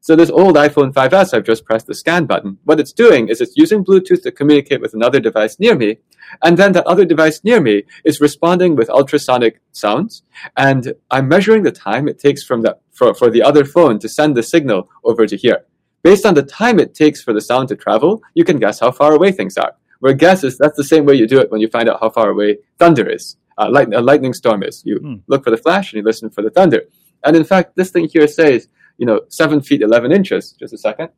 So 0.05 0.17
this 0.17 0.29
old 0.29 0.57
iPhone 0.57 0.91
5S, 0.91 1.33
I've 1.33 1.45
just 1.45 1.63
pressed 1.63 1.87
the 1.87 1.95
scan 1.95 2.25
button. 2.25 2.57
What 2.65 2.77
it's 2.77 2.91
doing 2.91 3.29
is 3.29 3.39
it's 3.39 3.55
using 3.55 3.85
Bluetooth 3.85 4.21
to 4.23 4.33
communicate 4.33 4.81
with 4.81 4.93
another 4.93 5.21
device 5.21 5.61
near 5.61 5.75
me, 5.77 5.99
and 6.43 6.57
then 6.57 6.73
that 6.73 6.85
other 6.85 7.05
device 7.05 7.41
near 7.45 7.61
me 7.61 7.83
is 8.03 8.19
responding 8.19 8.75
with 8.75 8.89
ultrasonic 8.89 9.61
sounds, 9.71 10.23
and 10.57 10.91
I'm 11.09 11.29
measuring 11.29 11.63
the 11.63 11.71
time 11.71 12.09
it 12.09 12.19
takes 12.19 12.43
from 12.43 12.63
the, 12.63 12.77
for, 12.91 13.13
for 13.13 13.29
the 13.29 13.41
other 13.43 13.63
phone 13.63 13.97
to 13.99 14.09
send 14.09 14.35
the 14.35 14.43
signal 14.43 14.89
over 15.05 15.25
to 15.25 15.37
here. 15.37 15.63
Based 16.03 16.25
on 16.25 16.33
the 16.33 16.43
time 16.43 16.81
it 16.81 16.93
takes 16.93 17.21
for 17.23 17.31
the 17.31 17.39
sound 17.39 17.69
to 17.69 17.77
travel, 17.77 18.21
you 18.33 18.43
can 18.43 18.59
guess 18.59 18.81
how 18.81 18.91
far 18.91 19.13
away 19.13 19.31
things 19.31 19.55
are. 19.57 19.71
Where 20.01 20.13
guess 20.13 20.43
is 20.43 20.57
that's 20.57 20.75
the 20.75 20.83
same 20.83 21.05
way 21.05 21.13
you 21.15 21.27
do 21.27 21.39
it 21.39 21.49
when 21.49 21.61
you 21.61 21.69
find 21.69 21.87
out 21.87 22.01
how 22.01 22.09
far 22.09 22.29
away 22.29 22.57
thunder 22.77 23.07
is, 23.09 23.37
uh, 23.57 23.69
light, 23.71 23.93
a 23.93 24.01
lightning 24.01 24.33
storm 24.33 24.63
is. 24.63 24.83
You 24.83 24.97
Hmm. 24.99 25.15
look 25.27 25.45
for 25.45 25.49
the 25.51 25.55
flash 25.65 25.93
and 25.93 25.99
you 26.01 26.03
listen 26.05 26.29
for 26.29 26.41
the 26.41 26.49
thunder. 26.49 26.81
And 27.23 27.37
in 27.37 27.45
fact, 27.45 27.77
this 27.77 27.89
thing 27.89 28.09
here 28.11 28.27
says, 28.27 28.67
you 29.03 29.07
know, 29.07 29.19
seven 29.27 29.59
feet 29.59 29.81
eleven 29.81 30.13
inches. 30.13 30.53
Just 30.57 30.73
a 30.73 30.77
second. 30.77 31.09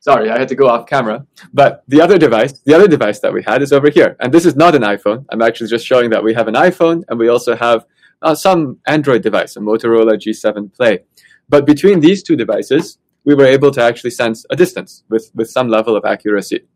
Sorry, 0.00 0.28
I 0.28 0.36
had 0.36 0.48
to 0.48 0.56
go 0.56 0.66
off 0.68 0.88
camera. 0.88 1.24
But 1.60 1.84
the 1.86 2.00
other 2.00 2.18
device, 2.18 2.54
the 2.68 2.74
other 2.74 2.88
device 2.88 3.20
that 3.20 3.32
we 3.32 3.44
had 3.44 3.62
is 3.62 3.72
over 3.72 3.88
here. 3.88 4.16
And 4.18 4.34
this 4.34 4.46
is 4.46 4.56
not 4.56 4.74
an 4.74 4.82
iPhone. 4.82 5.24
I'm 5.30 5.42
actually 5.42 5.68
just 5.68 5.86
showing 5.86 6.10
that 6.10 6.24
we 6.24 6.34
have 6.34 6.48
an 6.48 6.56
iPhone 6.56 7.04
and 7.08 7.20
we 7.20 7.28
also 7.28 7.54
have 7.54 7.86
uh, 8.20 8.34
some 8.34 8.78
Android 8.88 9.22
device, 9.22 9.54
a 9.56 9.60
Motorola 9.60 10.14
G7 10.24 10.74
Play. 10.74 11.04
But 11.48 11.66
between 11.66 12.00
these 12.00 12.24
two 12.24 12.34
devices, 12.34 12.98
we 13.24 13.36
were 13.36 13.46
able 13.46 13.70
to 13.70 13.80
actually 13.80 14.10
sense 14.10 14.44
a 14.50 14.56
distance 14.56 15.04
with, 15.08 15.30
with 15.36 15.48
some 15.48 15.68
level 15.68 15.94
of 15.96 16.04
accuracy. 16.04 16.66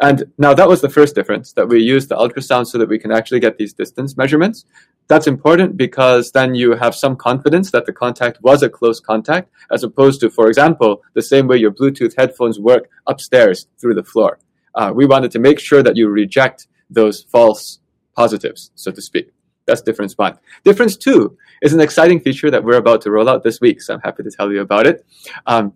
And 0.00 0.32
now 0.38 0.52
that 0.54 0.68
was 0.68 0.80
the 0.82 0.90
first 0.90 1.14
difference 1.14 1.54
that 1.54 1.68
we 1.68 1.80
used 1.82 2.10
the 2.10 2.16
ultrasound 2.16 2.66
so 2.66 2.76
that 2.78 2.90
we 2.90 2.98
can 2.98 3.10
actually 3.10 3.40
get 3.40 3.56
these 3.56 3.72
distance 3.72 4.16
measurements. 4.18 4.66
That's 5.08 5.26
important 5.26 5.78
because 5.78 6.32
then 6.32 6.54
you 6.54 6.76
have 6.76 6.94
some 6.94 7.16
confidence 7.16 7.70
that 7.70 7.86
the 7.86 7.92
contact 7.92 8.38
was 8.42 8.62
a 8.62 8.68
close 8.68 9.00
contact, 9.00 9.50
as 9.70 9.82
opposed 9.82 10.20
to, 10.20 10.30
for 10.30 10.48
example, 10.48 11.02
the 11.14 11.22
same 11.22 11.48
way 11.48 11.56
your 11.56 11.70
Bluetooth 11.70 12.14
headphones 12.16 12.60
work 12.60 12.90
upstairs 13.06 13.66
through 13.80 13.94
the 13.94 14.04
floor. 14.04 14.38
Uh, 14.74 14.92
we 14.94 15.06
wanted 15.06 15.30
to 15.30 15.38
make 15.38 15.58
sure 15.58 15.82
that 15.82 15.96
you 15.96 16.08
reject 16.08 16.68
those 16.90 17.22
false 17.22 17.80
positives, 18.14 18.70
so 18.74 18.90
to 18.90 19.00
speak. 19.00 19.30
That's 19.66 19.80
difference 19.80 20.16
one. 20.16 20.38
Difference 20.64 20.96
two 20.96 21.36
is 21.62 21.72
an 21.72 21.80
exciting 21.80 22.20
feature 22.20 22.50
that 22.50 22.64
we're 22.64 22.76
about 22.76 23.00
to 23.02 23.10
roll 23.10 23.28
out 23.28 23.42
this 23.44 23.60
week, 23.60 23.80
so 23.80 23.94
I'm 23.94 24.00
happy 24.00 24.22
to 24.22 24.30
tell 24.30 24.52
you 24.52 24.60
about 24.60 24.86
it. 24.86 25.06
Um, 25.46 25.72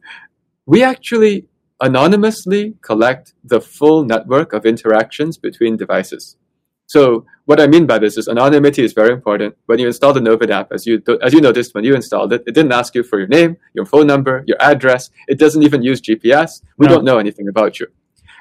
we 0.67 0.83
actually 0.83 1.47
anonymously 1.81 2.75
collect 2.83 3.35
the 3.43 3.61
full 3.61 4.05
network 4.05 4.53
of 4.53 4.65
interactions 4.65 5.37
between 5.37 5.77
devices. 5.77 6.37
So 6.93 7.25
what 7.47 7.59
I 7.59 7.67
mean 7.69 7.87
by 7.87 7.99
this 7.99 8.19
is 8.19 8.29
anonymity 8.29 8.85
is 8.85 8.93
very 8.93 9.13
important. 9.15 9.57
When 9.65 9.79
you 9.79 9.87
install 9.87 10.13
the 10.13 10.21
Novid 10.21 10.51
app, 10.51 10.71
as 10.77 10.87
you 10.87 11.03
as 11.27 11.33
you 11.33 11.41
noticed 11.41 11.75
when 11.75 11.85
you 11.85 11.95
installed 11.95 12.35
it, 12.35 12.43
it 12.47 12.55
didn't 12.59 12.75
ask 12.81 12.95
you 12.95 13.03
for 13.03 13.19
your 13.19 13.31
name, 13.39 13.57
your 13.73 13.87
phone 13.87 14.07
number, 14.07 14.45
your 14.47 14.61
address. 14.61 15.09
It 15.27 15.39
doesn't 15.39 15.63
even 15.63 15.83
use 15.83 16.03
GPS. 16.03 16.61
We 16.77 16.87
no. 16.87 16.93
don't 16.93 17.05
know 17.09 17.17
anything 17.17 17.49
about 17.49 17.81
you. 17.81 17.87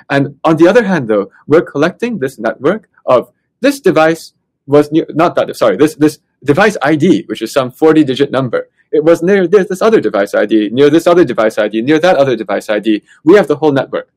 And 0.10 0.24
on 0.44 0.58
the 0.58 0.68
other 0.68 0.84
hand, 0.84 1.08
though, 1.08 1.32
we're 1.48 1.68
collecting 1.74 2.20
this 2.20 2.38
network 2.38 2.90
of 3.06 3.32
this 3.62 3.80
device 3.80 4.34
was 4.68 4.92
new, 4.92 5.06
not 5.24 5.36
that 5.36 5.56
sorry 5.56 5.78
this 5.78 5.96
this 5.96 6.20
device 6.44 6.76
ID, 6.82 7.24
which 7.30 7.42
is 7.42 7.54
some 7.54 7.72
40 7.72 8.04
digit 8.04 8.32
number. 8.32 8.68
It 8.92 9.06
was 9.06 9.24
near 9.24 9.48
this, 9.48 9.70
this 9.70 9.82
other 9.82 10.02
device 10.02 10.36
ID, 10.36 10.72
near 10.80 10.90
this 10.90 11.08
other 11.08 11.24
device 11.24 11.58
ID, 11.58 11.84
near 11.84 12.00
that 12.00 12.18
other 12.18 12.36
device 12.36 12.68
ID. 12.70 13.02
We 13.24 13.36
have 13.36 13.48
the 13.48 13.60
whole 13.62 13.72
network. 13.72 14.10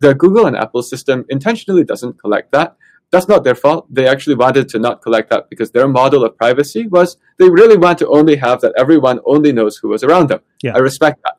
The 0.00 0.14
Google 0.14 0.46
and 0.46 0.56
Apple 0.56 0.82
system 0.82 1.26
intentionally 1.28 1.84
doesn't 1.84 2.18
collect 2.18 2.50
that. 2.52 2.76
That's 3.14 3.28
not 3.28 3.44
their 3.44 3.54
fault. 3.54 3.86
They 3.88 4.08
actually 4.08 4.34
wanted 4.34 4.68
to 4.70 4.80
not 4.80 5.00
collect 5.00 5.30
that 5.30 5.48
because 5.48 5.70
their 5.70 5.86
model 5.86 6.24
of 6.24 6.36
privacy 6.36 6.88
was 6.88 7.16
they 7.38 7.48
really 7.48 7.76
want 7.76 7.98
to 8.00 8.08
only 8.08 8.34
have 8.34 8.60
that 8.62 8.72
everyone 8.76 9.20
only 9.24 9.52
knows 9.52 9.76
who 9.76 9.90
was 9.90 10.02
around 10.02 10.30
them. 10.30 10.40
Yeah. 10.64 10.74
I 10.74 10.78
respect 10.78 11.20
that. 11.22 11.36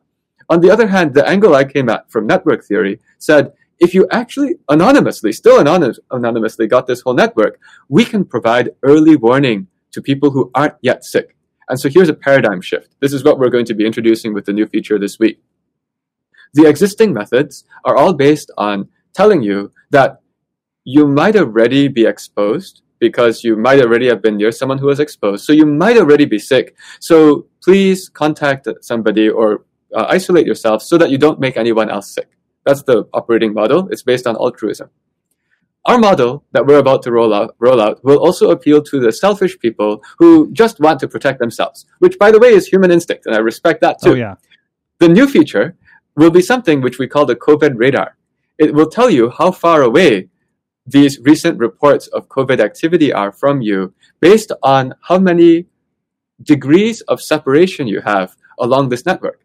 On 0.47 0.61
the 0.61 0.71
other 0.71 0.87
hand, 0.87 1.13
the 1.13 1.27
angle 1.27 1.53
I 1.53 1.65
came 1.65 1.89
at 1.89 2.09
from 2.09 2.27
network 2.27 2.63
theory 2.63 3.01
said 3.19 3.51
if 3.77 3.93
you 3.93 4.07
actually 4.09 4.55
anonymously, 4.69 5.33
still 5.33 5.59
anonymous, 5.59 5.99
anonymously 6.11 6.65
got 6.65 6.87
this 6.87 7.01
whole 7.01 7.13
network, 7.13 7.59
we 7.89 8.05
can 8.05 8.23
provide 8.23 8.69
early 8.81 9.17
warning 9.17 9.67
to 9.91 10.01
people 10.01 10.31
who 10.31 10.51
aren't 10.55 10.75
yet 10.81 11.03
sick. 11.03 11.35
And 11.67 11.77
so 11.77 11.89
here's 11.89 12.07
a 12.07 12.13
paradigm 12.13 12.61
shift. 12.61 12.95
This 13.01 13.11
is 13.11 13.25
what 13.25 13.37
we're 13.37 13.49
going 13.49 13.65
to 13.65 13.73
be 13.73 13.85
introducing 13.85 14.33
with 14.33 14.45
the 14.45 14.53
new 14.53 14.65
feature 14.65 14.97
this 14.97 15.19
week. 15.19 15.41
The 16.53 16.69
existing 16.69 17.11
methods 17.11 17.65
are 17.83 17.97
all 17.97 18.13
based 18.13 18.49
on 18.57 18.87
telling 19.13 19.41
you 19.41 19.73
that 19.89 20.21
you 20.85 21.07
might 21.07 21.35
already 21.35 21.87
be 21.87 22.05
exposed 22.05 22.83
because 22.99 23.43
you 23.43 23.57
might 23.57 23.81
already 23.81 24.07
have 24.07 24.21
been 24.21 24.37
near 24.37 24.51
someone 24.51 24.77
who 24.77 24.85
was 24.85 24.99
exposed. 24.99 25.43
So 25.43 25.51
you 25.51 25.65
might 25.65 25.97
already 25.97 26.25
be 26.25 26.39
sick. 26.39 26.75
So 26.99 27.47
please 27.61 28.07
contact 28.07 28.67
somebody 28.81 29.27
or 29.27 29.65
uh, 29.93 30.05
isolate 30.07 30.47
yourself 30.47 30.81
so 30.81 30.97
that 30.97 31.09
you 31.09 31.17
don't 31.17 31.39
make 31.39 31.57
anyone 31.57 31.89
else 31.89 32.13
sick. 32.13 32.29
That's 32.65 32.83
the 32.83 33.07
operating 33.13 33.53
model. 33.53 33.89
It's 33.91 34.03
based 34.03 34.25
on 34.25 34.35
altruism. 34.37 34.89
Our 35.85 35.99
model 35.99 36.43
that 36.51 36.65
we're 36.65 36.79
about 36.79 37.03
to 37.03 37.11
roll 37.11 37.31
out, 37.31 37.55
roll 37.59 37.79
out 37.79 38.03
will 38.03 38.17
also 38.17 38.49
appeal 38.49 38.81
to 38.81 38.99
the 38.99 39.11
selfish 39.11 39.59
people 39.59 40.01
who 40.17 40.51
just 40.51 40.79
want 40.79 40.99
to 41.01 41.07
protect 41.07 41.39
themselves, 41.39 41.85
which, 41.99 42.17
by 42.17 42.31
the 42.31 42.39
way, 42.39 42.49
is 42.49 42.65
human 42.65 42.89
instinct, 42.89 43.27
and 43.27 43.35
I 43.35 43.39
respect 43.39 43.81
that 43.81 44.01
too. 44.01 44.11
Oh, 44.11 44.15
yeah. 44.15 44.35
The 44.97 45.09
new 45.09 45.27
feature 45.27 45.75
will 46.15 46.31
be 46.31 46.41
something 46.41 46.81
which 46.81 46.97
we 46.97 47.07
call 47.07 47.27
the 47.27 47.35
COVID 47.35 47.73
radar. 47.75 48.17
It 48.57 48.73
will 48.73 48.89
tell 48.89 49.11
you 49.11 49.29
how 49.29 49.51
far 49.51 49.83
away 49.83 50.29
these 50.85 51.19
recent 51.19 51.57
reports 51.57 52.07
of 52.07 52.29
COVID 52.29 52.59
activity 52.59 53.11
are 53.11 53.31
from 53.31 53.61
you 53.61 53.93
based 54.19 54.51
on 54.61 54.93
how 55.01 55.17
many 55.17 55.65
degrees 56.41 57.01
of 57.01 57.21
separation 57.21 57.87
you 57.87 58.01
have 58.01 58.35
along 58.59 58.89
this 58.89 59.05
network. 59.05 59.41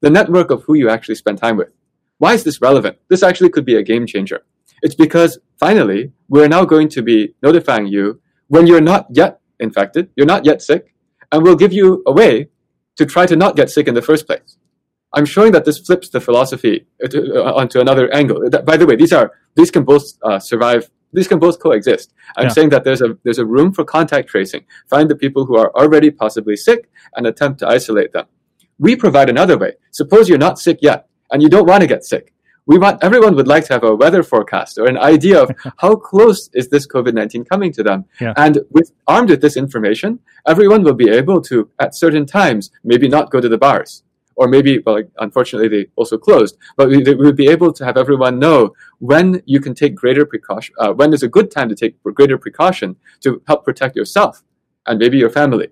The 0.00 0.10
network 0.10 0.50
of 0.50 0.64
who 0.64 0.74
you 0.74 0.90
actually 0.90 1.14
spend 1.14 1.38
time 1.38 1.56
with. 1.56 1.72
Why 2.18 2.34
is 2.34 2.44
this 2.44 2.60
relevant? 2.60 2.98
This 3.08 3.22
actually 3.22 3.50
could 3.50 3.64
be 3.64 3.76
a 3.76 3.82
game 3.82 4.06
changer. 4.06 4.42
It's 4.82 4.94
because 4.94 5.38
finally, 5.58 6.12
we're 6.28 6.48
now 6.48 6.64
going 6.64 6.88
to 6.90 7.02
be 7.02 7.34
notifying 7.42 7.86
you 7.86 8.20
when 8.48 8.66
you're 8.66 8.80
not 8.80 9.06
yet 9.10 9.40
infected, 9.60 10.10
you're 10.16 10.26
not 10.26 10.44
yet 10.44 10.60
sick, 10.60 10.94
and 11.32 11.42
we'll 11.42 11.56
give 11.56 11.72
you 11.72 12.02
a 12.06 12.12
way 12.12 12.48
to 12.96 13.06
try 13.06 13.26
to 13.26 13.36
not 13.36 13.56
get 13.56 13.70
sick 13.70 13.88
in 13.88 13.94
the 13.94 14.02
first 14.02 14.26
place. 14.26 14.58
I'm 15.14 15.24
showing 15.24 15.52
that 15.52 15.64
this 15.64 15.78
flips 15.78 16.08
the 16.08 16.20
philosophy 16.20 16.86
uh, 17.02 17.54
onto 17.54 17.80
another 17.80 18.12
angle. 18.12 18.48
By 18.64 18.76
the 18.76 18.86
way, 18.86 18.96
these 18.96 19.12
are 19.12 19.32
these 19.54 19.70
can 19.70 19.84
both 19.84 20.04
uh, 20.22 20.38
survive. 20.38 20.90
These 21.12 21.28
can 21.28 21.38
both 21.38 21.60
coexist. 21.60 22.12
I'm 22.36 22.44
yeah. 22.44 22.50
saying 22.50 22.70
that 22.70 22.84
there's 22.84 23.00
a 23.00 23.16
there's 23.22 23.38
a 23.38 23.46
room 23.46 23.72
for 23.72 23.84
contact 23.84 24.28
tracing. 24.28 24.64
Find 24.90 25.08
the 25.08 25.16
people 25.16 25.46
who 25.46 25.56
are 25.56 25.70
already 25.74 26.10
possibly 26.10 26.56
sick 26.56 26.90
and 27.14 27.26
attempt 27.26 27.60
to 27.60 27.68
isolate 27.68 28.12
them. 28.12 28.26
We 28.78 28.96
provide 28.96 29.30
another 29.30 29.56
way. 29.56 29.74
Suppose 29.92 30.28
you're 30.28 30.38
not 30.38 30.58
sick 30.58 30.78
yet 30.82 31.08
and 31.30 31.42
you 31.42 31.48
don't 31.48 31.66
want 31.66 31.82
to 31.82 31.86
get 31.86 32.04
sick 32.04 32.34
we 32.66 32.78
want 32.78 33.02
everyone 33.02 33.36
would 33.36 33.48
like 33.48 33.66
to 33.66 33.74
have 33.74 33.84
a 33.84 33.94
weather 33.94 34.22
forecast 34.22 34.78
or 34.78 34.86
an 34.86 34.98
idea 34.98 35.42
of 35.42 35.50
how 35.78 35.96
close 35.96 36.48
is 36.54 36.68
this 36.68 36.86
COVID-19 36.86 37.48
coming 37.48 37.72
to 37.72 37.82
them. 37.82 38.06
Yeah. 38.20 38.32
And 38.36 38.60
with 38.70 38.92
armed 39.06 39.30
with 39.30 39.42
this 39.42 39.56
information, 39.56 40.20
everyone 40.46 40.82
will 40.82 40.94
be 40.94 41.10
able 41.10 41.42
to, 41.42 41.70
at 41.78 41.94
certain 41.94 42.26
times, 42.26 42.70
maybe 42.82 43.08
not 43.08 43.30
go 43.30 43.40
to 43.40 43.48
the 43.48 43.58
bars. 43.58 44.02
Or 44.36 44.48
maybe, 44.48 44.78
well, 44.78 45.02
unfortunately, 45.18 45.68
they 45.68 45.86
also 45.96 46.18
closed. 46.18 46.56
But 46.76 46.88
we, 46.88 47.02
we 47.02 47.14
would 47.14 47.36
be 47.36 47.48
able 47.48 47.72
to 47.72 47.84
have 47.84 47.96
everyone 47.96 48.38
know 48.38 48.74
when 48.98 49.42
you 49.46 49.60
can 49.60 49.74
take 49.74 49.94
greater 49.94 50.26
precaution, 50.26 50.74
uh, 50.78 50.92
when 50.92 51.12
is 51.12 51.22
a 51.22 51.28
good 51.28 51.50
time 51.50 51.68
to 51.68 51.74
take 51.74 52.02
greater 52.02 52.38
precaution 52.38 52.96
to 53.20 53.42
help 53.46 53.64
protect 53.64 53.96
yourself 53.96 54.42
and 54.86 54.98
maybe 54.98 55.18
your 55.18 55.30
family. 55.30 55.68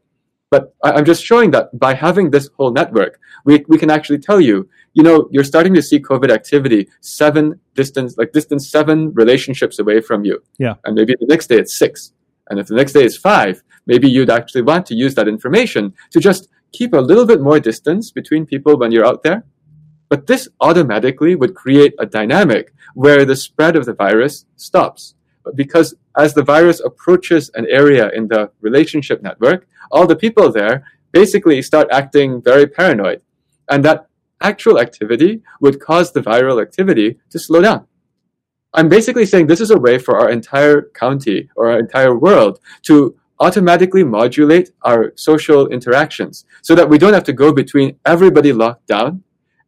But 0.51 0.75
I'm 0.85 1.07
just 1.07 1.25
showing 1.25 1.51
that 1.53 1.77
by 1.79 1.95
having 1.95 2.31
this 2.31 2.51
whole 2.57 2.73
network, 2.73 3.19
we, 3.45 3.65
we 3.69 3.79
can 3.79 3.91
actually 3.91 4.19
tell 4.19 4.41
you 4.41 4.69
you 4.95 5.03
know, 5.03 5.29
you're 5.31 5.45
starting 5.45 5.75
to 5.75 5.83
see 5.83 5.99
COVID 5.99 6.31
activity 6.31 6.89
seven 7.01 7.59
distance, 7.75 8.17
like 8.19 8.33
distance 8.33 8.71
seven 8.71 9.13
relationships 9.15 9.79
away 9.79 10.01
from 10.01 10.25
you. 10.25 10.43
Yeah. 10.59 10.75
And 10.85 10.95
maybe 10.95 11.15
the 11.19 11.27
next 11.27 11.47
day 11.47 11.57
it's 11.57 11.79
six. 11.79 12.13
And 12.51 12.59
if 12.59 12.67
the 12.67 12.75
next 12.75 12.93
day 12.93 13.05
is 13.05 13.17
five, 13.17 13.63
maybe 13.87 14.09
you'd 14.09 14.31
actually 14.31 14.63
want 14.63 14.87
to 14.87 14.95
use 14.95 15.15
that 15.15 15.29
information 15.29 15.95
to 16.11 16.21
just 16.21 16.49
keep 16.73 16.93
a 16.93 17.01
little 17.01 17.27
bit 17.27 17.41
more 17.41 17.61
distance 17.61 18.11
between 18.11 18.47
people 18.47 18.79
when 18.79 18.93
you're 18.93 19.07
out 19.07 19.23
there. 19.23 19.45
But 20.09 20.27
this 20.27 20.49
automatically 20.61 21.35
would 21.35 21.55
create 21.55 21.95
a 21.99 22.07
dynamic 22.07 22.73
where 22.95 23.25
the 23.25 23.37
spread 23.37 23.77
of 23.77 23.87
the 23.87 23.95
virus 23.95 24.45
stops. 24.57 25.15
Because 25.55 25.95
as 26.17 26.35
the 26.35 26.43
virus 26.43 26.81
approaches 26.81 27.51
an 27.55 27.67
area 27.69 28.11
in 28.11 28.29
the 28.29 28.51
relationship 28.61 29.23
network, 29.23 29.67
all 29.91 30.07
the 30.07 30.17
people 30.17 30.53
there 30.53 30.85
basically 31.13 31.63
start 31.63 31.89
acting 31.91 32.43
very 32.43 32.67
paranoid. 32.67 33.23
And 33.71 33.85
that 33.85 34.07
actual 34.41 34.79
activity 34.79 35.43
would 35.61 35.81
cause 35.81 36.13
the 36.13 36.21
viral 36.21 36.61
activity 36.61 37.19
to 37.31 37.39
slow 37.39 37.63
down. 37.63 37.87
I'm 38.75 38.89
basically 38.89 39.27
saying 39.27 39.47
this 39.47 39.61
is 39.61 39.71
a 39.71 39.79
way 39.79 39.99
for 39.99 40.19
our 40.19 40.31
entire 40.31 40.83
county 40.95 41.51
or 41.57 41.71
our 41.71 41.79
entire 41.79 42.19
world 42.19 42.59
to 42.83 43.17
automatically 43.43 44.05
modulate 44.05 44.71
our 44.83 45.13
social 45.17 45.67
interactions 45.77 46.45
so 46.63 46.75
that 46.77 46.89
we 46.89 46.97
don't 46.97 47.13
have 47.13 47.25
to 47.25 47.33
go 47.33 47.53
between 47.53 47.99
everybody 48.07 48.53
locked 48.53 48.87
down, 48.87 49.23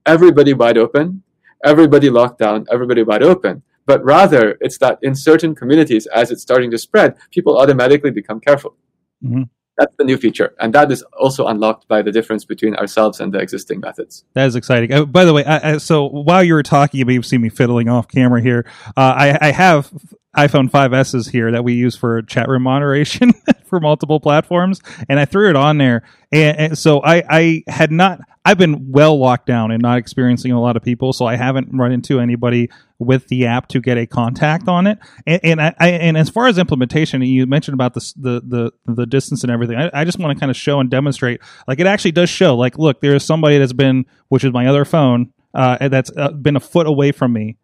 everybody 0.07 0.54
wide 0.54 0.78
open, 0.78 1.23
everybody 1.64 2.09
locked 2.09 2.38
down, 2.38 2.66
everybody 2.71 3.02
wide 3.02 3.25
open. 3.25 3.62
But 3.87 4.02
rather, 4.04 4.57
it's 4.61 4.78
that 4.78 4.99
in 5.02 5.14
certain 5.14 5.54
communities, 5.54 6.07
as 6.07 6.31
it's 6.31 6.40
starting 6.40 6.71
to 6.71 6.78
spread, 6.78 7.16
people 7.33 7.59
automatically 7.59 8.12
become 8.12 8.40
careful. 8.40 8.76
Mm-hmm. 9.23 9.43
That's 9.76 9.95
the 9.99 10.04
new 10.04 10.16
feature, 10.16 10.54
and 10.61 10.73
that 10.73 10.93
is 10.93 11.02
also 11.19 11.49
unlocked 11.49 11.88
by 11.88 12.00
the 12.00 12.12
difference 12.12 12.45
between 12.45 12.76
ourselves 12.76 13.19
and 13.19 13.35
the 13.35 13.40
existing 13.40 13.81
methods. 13.81 14.25
That 14.35 14.47
is 14.47 14.54
exciting. 14.54 14.93
Uh, 14.93 15.04
by 15.04 15.25
the 15.25 15.33
way, 15.33 15.45
I, 15.45 15.73
I, 15.73 15.78
so 15.78 16.07
while 16.07 16.45
you 16.45 16.54
were 16.54 16.62
talking, 16.62 16.99
you 17.00 17.04
may 17.04 17.14
have 17.14 17.26
seen 17.26 17.40
me 17.40 17.49
fiddling 17.49 17.88
off 17.88 18.07
camera 18.07 18.40
here. 18.40 18.64
Uh, 18.97 19.14
I, 19.25 19.49
I 19.49 19.50
have 19.50 19.93
iPhone 20.37 20.71
5s's 20.71 21.29
here 21.29 21.53
that 21.53 21.64
we 21.64 21.75
use 21.75 21.97
for 21.97 22.23
chat 22.23 22.49
room 22.49 22.62
moderation 22.62 23.33
for 23.64 23.81
multiple 23.81 24.21
platforms, 24.21 24.81
and 25.09 25.19
I 25.21 25.25
threw 25.25 25.50
it 25.50 25.57
on 25.57 25.79
there. 25.79 26.03
And, 26.33 26.59
and, 26.59 26.79
so 26.79 27.00
I, 27.03 27.23
I 27.29 27.62
had 27.69 27.93
not, 27.93 28.21
I've 28.45 28.59
been 28.59 28.91
well 28.91 29.19
locked 29.19 29.47
down 29.47 29.71
and 29.71 29.81
not 29.81 29.99
experiencing 29.99 30.53
a 30.53 30.61
lot 30.61 30.76
of 30.76 30.83
people, 30.83 31.12
so 31.12 31.26
I 31.26 31.37
haven't 31.37 31.69
run 31.73 31.93
into 31.93 32.21
anybody 32.21 32.71
with 32.99 33.29
the 33.29 33.47
app 33.47 33.69
to 33.69 33.81
get 33.81 33.97
a 33.97 34.07
contact 34.07 34.69
on 34.69 34.87
it. 34.87 34.99
And, 35.26 35.41
and 35.45 35.62
I, 35.62 35.75
I, 35.79 35.88
and 35.91 36.17
as 36.17 36.29
far 36.29 36.49
as 36.49 36.59
implementation, 36.59 37.23
you 37.23 37.47
mentioned 37.47 37.75
about 37.75 37.95
the 37.95 38.12
the 38.17 38.41
the, 38.87 38.93
the 38.93 39.07
distance 39.07 39.45
and 39.45 39.53
everything. 39.53 39.76
I, 39.76 39.91
I 39.93 40.05
just 40.05 40.19
want 40.19 40.37
to 40.37 40.41
kind 40.41 40.50
of 40.50 40.57
show 40.57 40.81
and 40.81 40.91
demonstrate, 40.91 41.41
like 41.69 41.79
it 41.79 41.87
actually 41.87 42.12
does 42.12 42.31
show. 42.31 42.57
Like, 42.57 42.79
look, 42.79 43.00
there's 43.00 43.25
somebody 43.25 43.59
that's 43.59 43.73
been, 43.73 44.07
which 44.29 44.45
is 44.45 44.53
my 44.53 44.67
other 44.67 44.85
phone 44.85 45.33
uh, 45.55 45.88
that's 45.88 46.11
uh, 46.17 46.33
been 46.33 46.57
a 46.57 46.61
foot 46.61 46.87
away 46.87 47.12
from 47.12 47.33
me 47.33 47.57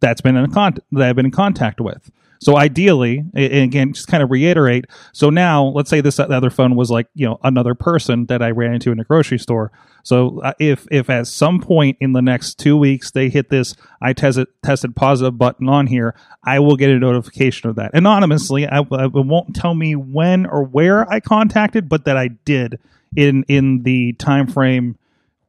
that's 0.00 0.20
been 0.20 0.36
in 0.36 0.50
con- 0.50 0.78
that 0.92 1.08
I've 1.08 1.16
been 1.16 1.26
in 1.26 1.32
contact 1.32 1.80
with. 1.80 2.10
So 2.42 2.56
ideally, 2.56 3.24
again, 3.34 3.92
just 3.92 4.08
kind 4.08 4.20
of 4.20 4.32
reiterate. 4.32 4.86
So 5.12 5.30
now, 5.30 5.66
let's 5.66 5.88
say 5.88 6.00
this 6.00 6.18
other 6.18 6.50
phone 6.50 6.74
was 6.74 6.90
like 6.90 7.06
you 7.14 7.24
know 7.24 7.38
another 7.44 7.76
person 7.76 8.26
that 8.26 8.42
I 8.42 8.50
ran 8.50 8.74
into 8.74 8.90
in 8.90 8.98
a 8.98 9.04
grocery 9.04 9.38
store. 9.38 9.70
So 10.02 10.40
uh, 10.40 10.52
if 10.58 10.84
if 10.90 11.08
at 11.08 11.28
some 11.28 11.60
point 11.60 11.98
in 12.00 12.14
the 12.14 12.20
next 12.20 12.58
two 12.58 12.76
weeks 12.76 13.12
they 13.12 13.28
hit 13.28 13.48
this 13.48 13.76
I 14.00 14.12
tested 14.12 14.48
tested 14.64 14.96
positive 14.96 15.38
button 15.38 15.68
on 15.68 15.86
here, 15.86 16.16
I 16.42 16.58
will 16.58 16.74
get 16.74 16.90
a 16.90 16.98
notification 16.98 17.70
of 17.70 17.76
that 17.76 17.94
anonymously. 17.94 18.66
I, 18.66 18.78
I 18.78 19.06
won't 19.06 19.54
tell 19.54 19.74
me 19.74 19.94
when 19.94 20.44
or 20.44 20.64
where 20.64 21.08
I 21.08 21.20
contacted, 21.20 21.88
but 21.88 22.06
that 22.06 22.16
I 22.16 22.26
did 22.44 22.80
in 23.14 23.44
in 23.44 23.84
the 23.84 24.14
time 24.14 24.48
frame. 24.48 24.98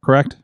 Correct. 0.00 0.36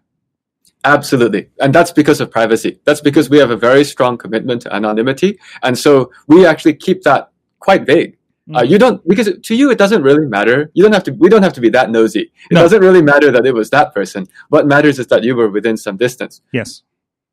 Absolutely. 0.85 1.51
And 1.61 1.75
that's 1.75 1.93
because 1.93 2.21
of 2.21 2.31
privacy. 2.31 2.81
That's 2.85 3.01
because 3.01 3.29
we 3.29 3.39
have 3.39 3.51
a 3.51 3.57
very 3.57 3.85
strong 3.85 4.17
commitment 4.17 4.63
to 4.63 4.75
anonymity. 4.75 5.39
And 5.63 5.79
so 5.79 6.11
we 6.27 6.47
actually 6.47 6.75
keep 6.75 7.03
that 7.03 7.31
quite 7.59 7.85
vague. 7.85 8.17
Mm. 8.49 8.57
Uh, 8.57 8.63
you 8.63 8.79
don't, 8.79 9.07
because 9.07 9.31
to 9.43 9.55
you, 9.55 9.71
it 9.71 9.79
doesn't 9.79 10.03
really 10.03 10.27
matter. 10.27 10.71
You 10.73 10.83
don't 10.83 10.95
have 10.95 11.05
to, 11.05 11.13
we 11.13 11.29
don't 11.29 11.43
have 11.43 11.53
to 11.53 11.61
be 11.61 11.69
that 11.71 11.91
nosy. 11.91 12.33
It 12.51 12.55
no. 12.55 12.63
doesn't 12.63 12.81
really 12.81 13.03
matter 13.03 13.31
that 13.31 13.45
it 13.45 13.53
was 13.53 13.69
that 13.71 13.95
person. 13.95 14.27
What 14.49 14.67
matters 14.67 14.99
is 14.99 15.09
that 15.09 15.23
you 15.23 15.37
were 15.37 15.51
within 15.51 15.77
some 15.77 15.99
distance. 15.99 16.41
Yes. 16.53 16.83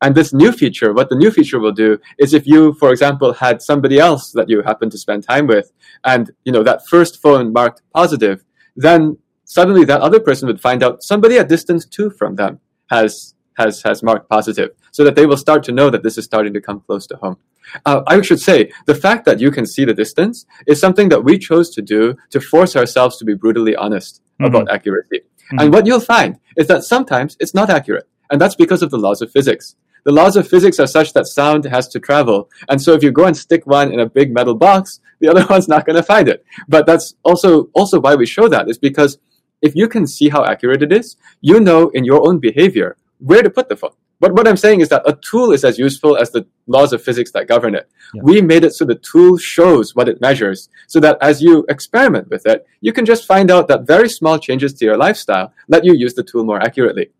And 0.00 0.14
this 0.14 0.32
new 0.32 0.52
feature, 0.52 0.92
what 0.92 1.08
the 1.08 1.16
new 1.16 1.30
feature 1.30 1.58
will 1.58 1.72
do 1.72 1.98
is 2.18 2.32
if 2.32 2.46
you, 2.46 2.74
for 2.74 2.92
example, 2.92 3.32
had 3.32 3.62
somebody 3.62 3.98
else 3.98 4.30
that 4.32 4.48
you 4.48 4.62
happen 4.62 4.90
to 4.90 4.98
spend 4.98 5.24
time 5.24 5.46
with 5.46 5.72
and, 6.04 6.30
you 6.44 6.52
know, 6.52 6.62
that 6.62 6.86
first 6.86 7.20
phone 7.20 7.52
marked 7.52 7.82
positive, 7.92 8.44
then 8.76 9.18
suddenly 9.44 9.84
that 9.86 10.00
other 10.00 10.20
person 10.20 10.46
would 10.46 10.60
find 10.60 10.82
out 10.82 11.02
somebody 11.02 11.38
at 11.38 11.48
distance 11.48 11.84
two 11.84 12.10
from 12.10 12.36
them 12.36 12.60
has 12.90 13.34
has 13.58 13.82
has 13.82 14.02
marked 14.02 14.28
positive, 14.28 14.70
so 14.92 15.04
that 15.04 15.14
they 15.16 15.26
will 15.26 15.36
start 15.36 15.62
to 15.64 15.72
know 15.72 15.90
that 15.90 16.02
this 16.02 16.16
is 16.18 16.24
starting 16.24 16.54
to 16.54 16.60
come 16.60 16.80
close 16.80 17.06
to 17.08 17.16
home. 17.16 17.36
Uh, 17.84 18.02
I 18.06 18.22
should 18.22 18.40
say 18.40 18.72
the 18.86 18.94
fact 18.94 19.24
that 19.26 19.40
you 19.40 19.50
can 19.50 19.66
see 19.66 19.84
the 19.84 19.94
distance 19.94 20.46
is 20.66 20.80
something 20.80 21.10
that 21.10 21.24
we 21.24 21.38
chose 21.38 21.68
to 21.70 21.82
do 21.82 22.16
to 22.30 22.40
force 22.40 22.74
ourselves 22.76 23.18
to 23.18 23.24
be 23.24 23.34
brutally 23.34 23.76
honest 23.76 24.22
mm-hmm. 24.22 24.46
about 24.46 24.70
accuracy. 24.70 25.20
Mm-hmm. 25.20 25.58
And 25.60 25.72
what 25.72 25.86
you'll 25.86 26.00
find 26.00 26.38
is 26.56 26.66
that 26.68 26.84
sometimes 26.84 27.36
it's 27.40 27.54
not 27.54 27.70
accurate, 27.70 28.08
and 28.30 28.40
that's 28.40 28.54
because 28.54 28.82
of 28.82 28.90
the 28.90 28.98
laws 28.98 29.20
of 29.20 29.30
physics. 29.30 29.76
The 30.04 30.12
laws 30.12 30.36
of 30.36 30.48
physics 30.48 30.78
are 30.78 30.86
such 30.86 31.12
that 31.12 31.26
sound 31.26 31.64
has 31.64 31.88
to 31.88 32.00
travel. 32.00 32.48
And 32.68 32.80
so 32.80 32.92
if 32.92 33.02
you 33.02 33.12
go 33.12 33.26
and 33.26 33.36
stick 33.36 33.66
one 33.66 33.92
in 33.92 34.00
a 34.00 34.08
big 34.08 34.32
metal 34.32 34.54
box, 34.54 35.00
the 35.20 35.28
other 35.28 35.44
one's 35.50 35.68
not 35.68 35.84
going 35.84 35.96
to 35.96 36.02
find 36.02 36.28
it. 36.28 36.44
But 36.66 36.86
that's 36.86 37.14
also, 37.24 37.64
also 37.74 38.00
why 38.00 38.14
we 38.14 38.24
show 38.24 38.48
that 38.48 38.70
is 38.70 38.78
because 38.78 39.18
if 39.60 39.74
you 39.74 39.88
can 39.88 40.06
see 40.06 40.28
how 40.28 40.44
accurate 40.44 40.82
it 40.82 40.92
is, 40.92 41.16
you 41.40 41.60
know 41.60 41.88
in 41.90 42.04
your 42.04 42.26
own 42.26 42.38
behavior 42.38 42.96
where 43.18 43.42
to 43.42 43.50
put 43.50 43.68
the 43.68 43.76
phone. 43.76 43.92
But 44.20 44.32
what 44.32 44.48
I'm 44.48 44.56
saying 44.56 44.80
is 44.80 44.88
that 44.88 45.02
a 45.06 45.16
tool 45.22 45.52
is 45.52 45.64
as 45.64 45.78
useful 45.78 46.16
as 46.16 46.30
the 46.30 46.46
laws 46.66 46.92
of 46.92 47.02
physics 47.02 47.30
that 47.32 47.46
govern 47.46 47.74
it. 47.74 47.88
Yeah. 48.14 48.22
We 48.24 48.42
made 48.42 48.64
it 48.64 48.72
so 48.72 48.84
the 48.84 48.96
tool 48.96 49.38
shows 49.38 49.94
what 49.94 50.08
it 50.08 50.20
measures, 50.20 50.68
so 50.88 50.98
that 51.00 51.18
as 51.20 51.40
you 51.40 51.64
experiment 51.68 52.28
with 52.28 52.44
it, 52.46 52.66
you 52.80 52.92
can 52.92 53.04
just 53.04 53.26
find 53.26 53.50
out 53.50 53.68
that 53.68 53.86
very 53.86 54.08
small 54.08 54.38
changes 54.38 54.72
to 54.74 54.84
your 54.84 54.96
lifestyle 54.96 55.52
let 55.68 55.84
you 55.84 55.94
use 55.94 56.14
the 56.14 56.24
tool 56.24 56.44
more 56.44 56.60
accurately. 56.60 57.10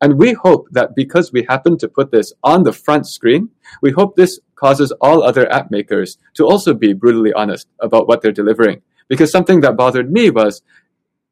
And 0.00 0.18
we 0.18 0.34
hope 0.34 0.68
that 0.72 0.94
because 0.94 1.32
we 1.32 1.46
happen 1.48 1.78
to 1.78 1.88
put 1.88 2.12
this 2.12 2.32
on 2.44 2.62
the 2.62 2.72
front 2.72 3.08
screen, 3.08 3.48
we 3.82 3.92
hope 3.92 4.14
this 4.14 4.38
causes 4.54 4.92
all 5.00 5.22
other 5.22 5.50
app 5.50 5.70
makers 5.70 6.18
to 6.34 6.44
also 6.44 6.74
be 6.74 6.92
brutally 6.92 7.32
honest 7.32 7.66
about 7.80 8.06
what 8.06 8.22
they're 8.22 8.30
delivering. 8.30 8.82
Because 9.08 9.32
something 9.32 9.60
that 9.60 9.76
bothered 9.76 10.12
me 10.12 10.30
was, 10.30 10.62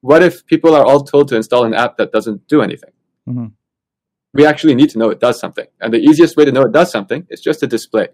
what 0.00 0.22
if 0.22 0.46
people 0.46 0.74
are 0.74 0.84
all 0.84 1.02
told 1.02 1.28
to 1.28 1.36
install 1.36 1.64
an 1.64 1.74
app 1.74 1.98
that 1.98 2.10
doesn't 2.10 2.48
do 2.48 2.62
anything? 2.62 2.90
Mm-hmm 3.28 3.46
we 4.34 4.44
actually 4.44 4.74
need 4.74 4.90
to 4.90 4.98
know 4.98 5.08
it 5.10 5.20
does 5.20 5.38
something. 5.38 5.66
And 5.80 5.94
the 5.94 5.98
easiest 5.98 6.36
way 6.36 6.44
to 6.44 6.52
know 6.52 6.62
it 6.62 6.72
does 6.72 6.90
something 6.90 7.26
is 7.30 7.40
just 7.40 7.60
to 7.60 7.66
display. 7.66 8.08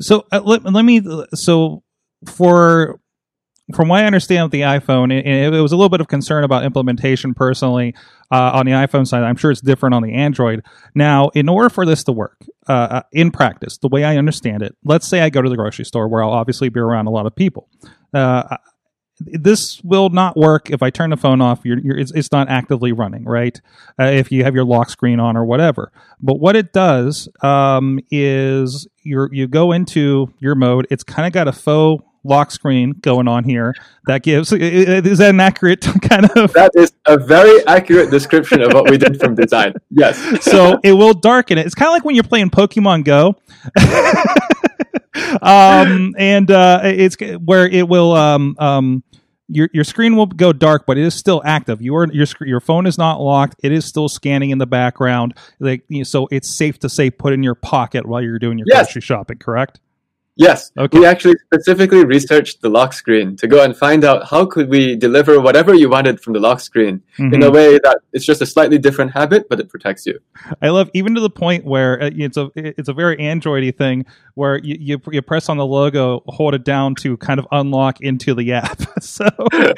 So 0.00 0.26
uh, 0.30 0.40
let, 0.44 0.64
let 0.64 0.84
me, 0.84 1.00
so 1.34 1.82
for, 2.26 3.00
from 3.74 3.88
what 3.88 4.02
I 4.02 4.06
understand 4.06 4.44
with 4.44 4.52
the 4.52 4.62
iPhone, 4.62 5.12
it, 5.12 5.26
it, 5.26 5.60
was 5.60 5.72
a 5.72 5.76
little 5.76 5.88
bit 5.88 6.00
of 6.00 6.08
concern 6.08 6.42
about 6.42 6.64
implementation 6.64 7.34
personally 7.34 7.94
uh, 8.32 8.52
on 8.54 8.66
the 8.66 8.72
iPhone 8.72 9.06
side. 9.06 9.22
I'm 9.22 9.36
sure 9.36 9.50
it's 9.50 9.60
different 9.60 9.94
on 9.94 10.02
the 10.02 10.14
Android. 10.14 10.64
Now, 10.94 11.28
in 11.34 11.48
order 11.48 11.68
for 11.68 11.84
this 11.86 12.02
to 12.04 12.12
work 12.12 12.44
uh, 12.68 12.72
uh 12.72 13.02
in 13.12 13.30
practice, 13.30 13.78
the 13.78 13.88
way 13.88 14.04
I 14.04 14.16
understand 14.16 14.62
it, 14.62 14.74
let's 14.84 15.06
say 15.06 15.20
I 15.20 15.30
go 15.30 15.42
to 15.42 15.50
the 15.50 15.56
grocery 15.56 15.84
store 15.84 16.08
where 16.08 16.22
I'll 16.22 16.32
obviously 16.32 16.70
be 16.70 16.80
around 16.80 17.06
a 17.06 17.10
lot 17.10 17.26
of 17.26 17.36
people. 17.36 17.68
Uh, 18.14 18.56
this 19.20 19.82
will 19.82 20.10
not 20.10 20.36
work 20.36 20.70
if 20.70 20.82
I 20.82 20.90
turn 20.90 21.10
the 21.10 21.16
phone 21.16 21.40
off. 21.40 21.60
You're, 21.64 21.78
you're, 21.78 21.98
it's, 21.98 22.12
it's, 22.12 22.30
not 22.30 22.48
actively 22.48 22.92
running, 22.92 23.24
right? 23.24 23.60
Uh, 23.98 24.04
if 24.04 24.30
you 24.30 24.44
have 24.44 24.54
your 24.54 24.64
lock 24.64 24.90
screen 24.90 25.18
on 25.18 25.36
or 25.36 25.44
whatever. 25.44 25.90
But 26.20 26.40
what 26.40 26.56
it 26.56 26.72
does 26.72 27.28
um, 27.42 28.00
is 28.10 28.86
you 29.02 29.28
you 29.32 29.48
go 29.48 29.72
into 29.72 30.32
your 30.38 30.54
mode. 30.54 30.86
It's 30.90 31.02
kind 31.02 31.26
of 31.26 31.32
got 31.32 31.48
a 31.48 31.52
faux 31.52 32.04
lock 32.24 32.50
screen 32.50 32.92
going 33.00 33.28
on 33.28 33.44
here 33.44 33.74
that 34.06 34.22
gives 34.22 34.52
is 34.52 35.18
that 35.18 35.30
an 35.30 35.40
accurate 35.40 35.80
kind 36.02 36.24
of 36.36 36.52
that 36.52 36.70
is 36.74 36.92
a 37.06 37.16
very 37.16 37.64
accurate 37.66 38.10
description 38.10 38.60
of 38.60 38.72
what 38.72 38.90
we 38.90 38.98
did 38.98 39.18
from 39.20 39.34
design 39.34 39.72
yes 39.90 40.18
so 40.44 40.78
it 40.82 40.92
will 40.92 41.14
darken 41.14 41.58
it 41.58 41.64
it's 41.64 41.76
kind 41.76 41.88
of 41.88 41.92
like 41.92 42.04
when 42.04 42.14
you're 42.16 42.24
playing 42.24 42.50
pokemon 42.50 43.04
go 43.04 43.36
um, 45.42 46.14
and 46.18 46.50
uh, 46.50 46.80
it's 46.84 47.16
where 47.44 47.66
it 47.66 47.88
will 47.88 48.12
um, 48.12 48.56
um, 48.58 49.02
your 49.48 49.68
your 49.72 49.84
screen 49.84 50.16
will 50.16 50.26
go 50.26 50.52
dark, 50.52 50.84
but 50.86 50.98
it 50.98 51.04
is 51.04 51.14
still 51.14 51.42
active. 51.44 51.80
Your 51.80 52.06
your 52.12 52.26
your 52.40 52.60
phone 52.60 52.86
is 52.86 52.98
not 52.98 53.20
locked. 53.20 53.56
It 53.62 53.72
is 53.72 53.86
still 53.86 54.08
scanning 54.08 54.50
in 54.50 54.58
the 54.58 54.66
background. 54.66 55.34
Like 55.58 55.84
you 55.88 55.98
know, 55.98 56.04
so, 56.04 56.28
it's 56.30 56.56
safe 56.56 56.78
to 56.80 56.88
say 56.88 57.10
put 57.10 57.32
in 57.32 57.42
your 57.42 57.54
pocket 57.54 58.06
while 58.06 58.22
you're 58.22 58.38
doing 58.38 58.58
your 58.58 58.66
yes. 58.68 58.86
grocery 58.86 59.00
shopping. 59.02 59.38
Correct? 59.38 59.80
Yes. 60.38 60.70
Okay. 60.78 61.00
We 61.00 61.04
actually 61.04 61.34
specifically 61.46 62.04
researched 62.04 62.62
the 62.62 62.68
lock 62.68 62.92
screen 62.92 63.34
to 63.38 63.48
go 63.48 63.64
and 63.64 63.76
find 63.76 64.04
out 64.04 64.28
how 64.28 64.46
could 64.46 64.68
we 64.68 64.94
deliver 64.94 65.40
whatever 65.40 65.74
you 65.74 65.90
wanted 65.90 66.20
from 66.20 66.32
the 66.32 66.38
lock 66.38 66.60
screen 66.60 67.02
mm-hmm. 67.18 67.34
in 67.34 67.42
a 67.42 67.50
way 67.50 67.72
that 67.78 67.98
it's 68.12 68.24
just 68.24 68.40
a 68.40 68.46
slightly 68.46 68.78
different 68.78 69.10
habit, 69.10 69.48
but 69.48 69.58
it 69.58 69.68
protects 69.68 70.06
you. 70.06 70.20
I 70.62 70.68
love 70.68 70.90
even 70.94 71.16
to 71.16 71.20
the 71.20 71.28
point 71.28 71.64
where 71.64 72.00
uh, 72.00 72.10
it's 72.14 72.36
a 72.36 72.50
it's 72.54 72.88
a 72.88 72.92
very 72.92 73.16
Androidy 73.16 73.76
thing 73.76 74.06
where 74.34 74.58
you, 74.58 74.76
you, 74.78 75.00
you 75.10 75.22
press 75.22 75.48
on 75.48 75.56
the 75.56 75.66
logo, 75.66 76.22
hold 76.28 76.54
it 76.54 76.64
down 76.64 76.94
to 76.94 77.16
kind 77.16 77.40
of 77.40 77.46
unlock 77.50 78.00
into 78.00 78.32
the 78.32 78.52
app. 78.52 78.80
so 79.00 79.24
uh, 79.26 79.72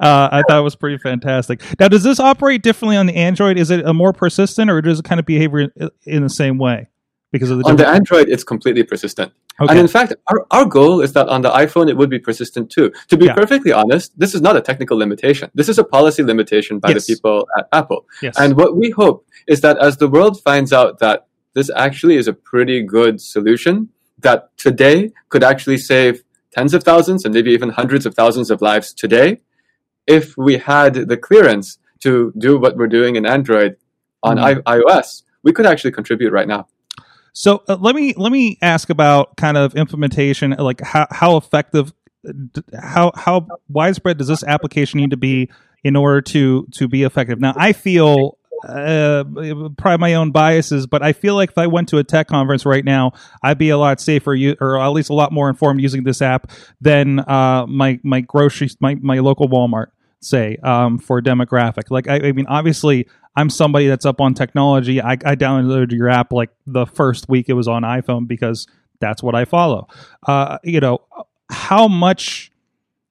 I 0.00 0.42
thought 0.48 0.58
it 0.58 0.62
was 0.62 0.74
pretty 0.74 0.96
fantastic. 0.96 1.60
Now, 1.78 1.88
does 1.88 2.02
this 2.02 2.18
operate 2.18 2.62
differently 2.62 2.96
on 2.96 3.04
the 3.04 3.14
Android? 3.14 3.58
Is 3.58 3.70
it 3.70 3.84
a 3.84 3.92
more 3.92 4.14
persistent, 4.14 4.70
or 4.70 4.80
does 4.80 5.00
it 5.00 5.04
kind 5.04 5.20
of 5.20 5.26
behave 5.26 5.52
in, 5.52 5.70
in 6.06 6.22
the 6.22 6.30
same 6.30 6.56
way? 6.56 6.88
Because 7.30 7.50
of 7.50 7.58
the 7.58 7.64
on 7.68 7.76
the 7.76 7.86
Android, 7.86 8.28
it's 8.28 8.44
completely 8.44 8.82
persistent. 8.82 9.32
Okay. 9.60 9.70
And 9.70 9.80
in 9.80 9.88
fact, 9.88 10.14
our, 10.28 10.46
our 10.50 10.64
goal 10.64 11.00
is 11.00 11.12
that 11.14 11.28
on 11.28 11.42
the 11.42 11.50
iPhone, 11.50 11.90
it 11.90 11.96
would 11.96 12.08
be 12.08 12.18
persistent 12.18 12.70
too. 12.70 12.92
To 13.08 13.16
be 13.16 13.26
yeah. 13.26 13.34
perfectly 13.34 13.72
honest, 13.72 14.18
this 14.18 14.34
is 14.34 14.40
not 14.40 14.56
a 14.56 14.60
technical 14.60 14.96
limitation. 14.96 15.50
This 15.54 15.68
is 15.68 15.78
a 15.78 15.84
policy 15.84 16.22
limitation 16.22 16.78
by 16.78 16.90
yes. 16.90 17.06
the 17.06 17.14
people 17.14 17.46
at 17.58 17.68
Apple. 17.72 18.06
Yes. 18.22 18.38
And 18.38 18.56
what 18.56 18.76
we 18.76 18.90
hope 18.90 19.26
is 19.46 19.60
that 19.62 19.78
as 19.78 19.96
the 19.96 20.08
world 20.08 20.40
finds 20.40 20.72
out 20.72 21.00
that 21.00 21.26
this 21.54 21.70
actually 21.74 22.16
is 22.16 22.28
a 22.28 22.32
pretty 22.32 22.82
good 22.82 23.20
solution 23.20 23.88
that 24.20 24.56
today 24.56 25.10
could 25.28 25.42
actually 25.42 25.78
save 25.78 26.22
tens 26.52 26.72
of 26.72 26.82
thousands 26.82 27.24
and 27.24 27.34
maybe 27.34 27.50
even 27.50 27.70
hundreds 27.70 28.06
of 28.06 28.14
thousands 28.14 28.50
of 28.50 28.62
lives 28.62 28.94
today, 28.94 29.40
if 30.06 30.36
we 30.36 30.58
had 30.58 30.94
the 30.94 31.16
clearance 31.16 31.78
to 32.00 32.32
do 32.38 32.58
what 32.58 32.76
we're 32.76 32.86
doing 32.86 33.16
in 33.16 33.26
Android 33.26 33.76
on 34.22 34.36
mm. 34.36 34.62
I- 34.64 34.78
iOS, 34.78 35.22
we 35.42 35.52
could 35.52 35.66
actually 35.66 35.92
contribute 35.92 36.32
right 36.32 36.48
now. 36.48 36.68
So 37.32 37.62
uh, 37.68 37.76
let 37.80 37.94
me 37.94 38.14
let 38.16 38.32
me 38.32 38.58
ask 38.62 38.90
about 38.90 39.36
kind 39.36 39.56
of 39.56 39.74
implementation, 39.74 40.50
like 40.58 40.80
how 40.80 41.06
how 41.10 41.36
effective, 41.36 41.92
how 42.78 43.12
how 43.14 43.46
widespread 43.68 44.18
does 44.18 44.28
this 44.28 44.44
application 44.44 45.00
need 45.00 45.10
to 45.10 45.16
be 45.16 45.50
in 45.84 45.96
order 45.96 46.20
to 46.22 46.66
to 46.72 46.88
be 46.88 47.02
effective? 47.04 47.40
Now, 47.40 47.54
I 47.56 47.72
feel 47.72 48.38
uh, 48.66 49.24
probably 49.76 49.98
my 49.98 50.14
own 50.14 50.32
biases, 50.32 50.86
but 50.86 51.02
I 51.02 51.12
feel 51.12 51.34
like 51.34 51.50
if 51.50 51.58
I 51.58 51.66
went 51.68 51.88
to 51.90 51.98
a 51.98 52.04
tech 52.04 52.26
conference 52.26 52.66
right 52.66 52.84
now, 52.84 53.12
I'd 53.42 53.58
be 53.58 53.70
a 53.70 53.78
lot 53.78 54.00
safer, 54.00 54.36
or 54.60 54.80
at 54.80 54.88
least 54.88 55.10
a 55.10 55.14
lot 55.14 55.32
more 55.32 55.48
informed 55.48 55.80
using 55.80 56.02
this 56.02 56.20
app 56.20 56.50
than 56.80 57.20
uh, 57.20 57.66
my 57.68 58.00
my 58.02 58.20
grocery 58.20 58.70
my 58.80 58.96
my 58.96 59.18
local 59.20 59.48
Walmart 59.48 59.88
say 60.20 60.56
um, 60.62 60.98
for 60.98 61.20
demographic. 61.20 61.90
Like 61.90 62.08
I, 62.08 62.28
I 62.28 62.32
mean, 62.32 62.46
obviously, 62.46 63.06
I'm 63.36 63.50
somebody 63.50 63.86
that's 63.86 64.04
up 64.04 64.20
on 64.20 64.34
technology. 64.34 65.00
I, 65.00 65.12
I, 65.12 65.36
downloaded 65.36 65.92
your 65.92 66.08
app 66.08 66.32
like 66.32 66.50
the 66.66 66.86
first 66.86 67.28
week 67.28 67.48
it 67.48 67.52
was 67.52 67.68
on 67.68 67.82
iPhone 67.82 68.26
because 68.26 68.66
that's 69.00 69.22
what 69.22 69.34
I 69.34 69.44
follow. 69.44 69.86
Uh, 70.26 70.58
you 70.64 70.80
know, 70.80 71.02
how 71.50 71.86
much, 71.86 72.50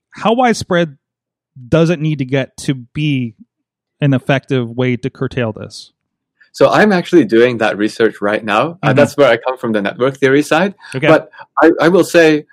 how 0.09 0.33
widespread 0.33 0.97
does 1.69 1.89
it 1.89 1.99
need 1.99 2.17
to 2.19 2.25
get 2.25 2.57
to 2.57 2.73
be 2.75 3.35
an 4.01 4.13
effective 4.13 4.69
way 4.69 4.97
to 4.97 5.09
curtail 5.09 5.53
this? 5.53 5.93
So 6.51 6.69
I'm 6.69 6.91
actually 6.91 7.23
doing 7.23 7.59
that 7.59 7.77
research 7.77 8.19
right 8.19 8.43
now. 8.43 8.61
Uh, 8.61 8.65
mm-hmm. 8.65 8.89
Uh, 8.89 8.93
that's 8.93 9.15
where 9.15 9.29
I 9.29 9.37
come 9.37 9.57
from 9.57 9.73
the 9.73 9.81
network 9.81 10.17
theory 10.17 10.41
side. 10.41 10.75
Okay. 10.93 11.07
But 11.07 11.29
I, 11.61 11.71
I 11.81 11.87
will 11.87 12.03
say 12.03 12.45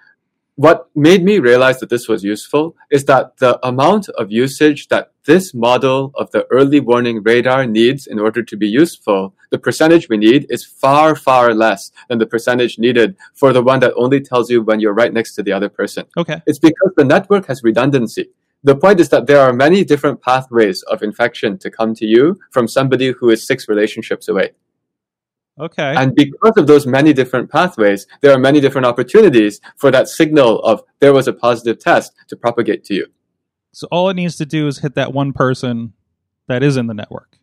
what 0.56 0.88
made 0.94 1.24
me 1.24 1.38
realize 1.40 1.80
that 1.80 1.90
this 1.90 2.08
was 2.08 2.22
useful 2.22 2.76
is 2.90 3.04
that 3.06 3.36
the 3.38 3.58
amount 3.66 4.08
of 4.10 4.30
usage 4.30 4.88
that 4.88 5.10
this 5.24 5.52
model 5.54 6.12
of 6.14 6.30
the 6.30 6.46
early 6.50 6.80
warning 6.80 7.22
radar 7.22 7.66
needs 7.66 8.06
in 8.06 8.18
order 8.18 8.42
to 8.42 8.56
be 8.56 8.68
useful, 8.68 9.34
the 9.50 9.58
percentage 9.58 10.08
we 10.08 10.16
need 10.16 10.46
is 10.50 10.64
far, 10.64 11.16
far 11.16 11.54
less 11.54 11.90
than 12.08 12.18
the 12.18 12.26
percentage 12.26 12.78
needed 12.78 13.16
for 13.34 13.52
the 13.52 13.62
one 13.62 13.80
that 13.80 13.94
only 13.96 14.20
tells 14.20 14.50
you 14.50 14.62
when 14.62 14.80
you're 14.80 14.94
right 14.94 15.12
next 15.12 15.34
to 15.34 15.42
the 15.42 15.52
other 15.52 15.68
person. 15.68 16.04
Okay. 16.16 16.40
It's 16.46 16.58
because 16.58 16.92
the 16.96 17.04
network 17.04 17.46
has 17.46 17.62
redundancy. 17.64 18.30
The 18.62 18.76
point 18.76 19.00
is 19.00 19.08
that 19.10 19.26
there 19.26 19.40
are 19.40 19.52
many 19.52 19.84
different 19.84 20.22
pathways 20.22 20.82
of 20.84 21.02
infection 21.02 21.58
to 21.58 21.70
come 21.70 21.94
to 21.96 22.06
you 22.06 22.38
from 22.50 22.68
somebody 22.68 23.12
who 23.12 23.28
is 23.28 23.46
six 23.46 23.68
relationships 23.68 24.28
away. 24.28 24.52
Okay. 25.58 25.94
And 25.96 26.14
because 26.14 26.52
of 26.56 26.66
those 26.66 26.86
many 26.86 27.12
different 27.12 27.50
pathways, 27.50 28.06
there 28.22 28.32
are 28.32 28.38
many 28.38 28.60
different 28.60 28.86
opportunities 28.86 29.60
for 29.76 29.90
that 29.92 30.08
signal 30.08 30.58
of 30.60 30.82
there 30.98 31.12
was 31.12 31.28
a 31.28 31.32
positive 31.32 31.78
test 31.78 32.12
to 32.28 32.36
propagate 32.36 32.84
to 32.86 32.94
you. 32.94 33.06
so 33.72 33.86
all 33.90 34.08
it 34.08 34.14
needs 34.14 34.36
to 34.36 34.46
do 34.46 34.66
is 34.66 34.78
hit 34.78 34.94
that 34.94 35.12
one 35.12 35.32
person 35.32 35.92
that 36.48 36.62
is 36.62 36.76
in 36.76 36.86
the 36.88 36.94
network. 36.94 37.38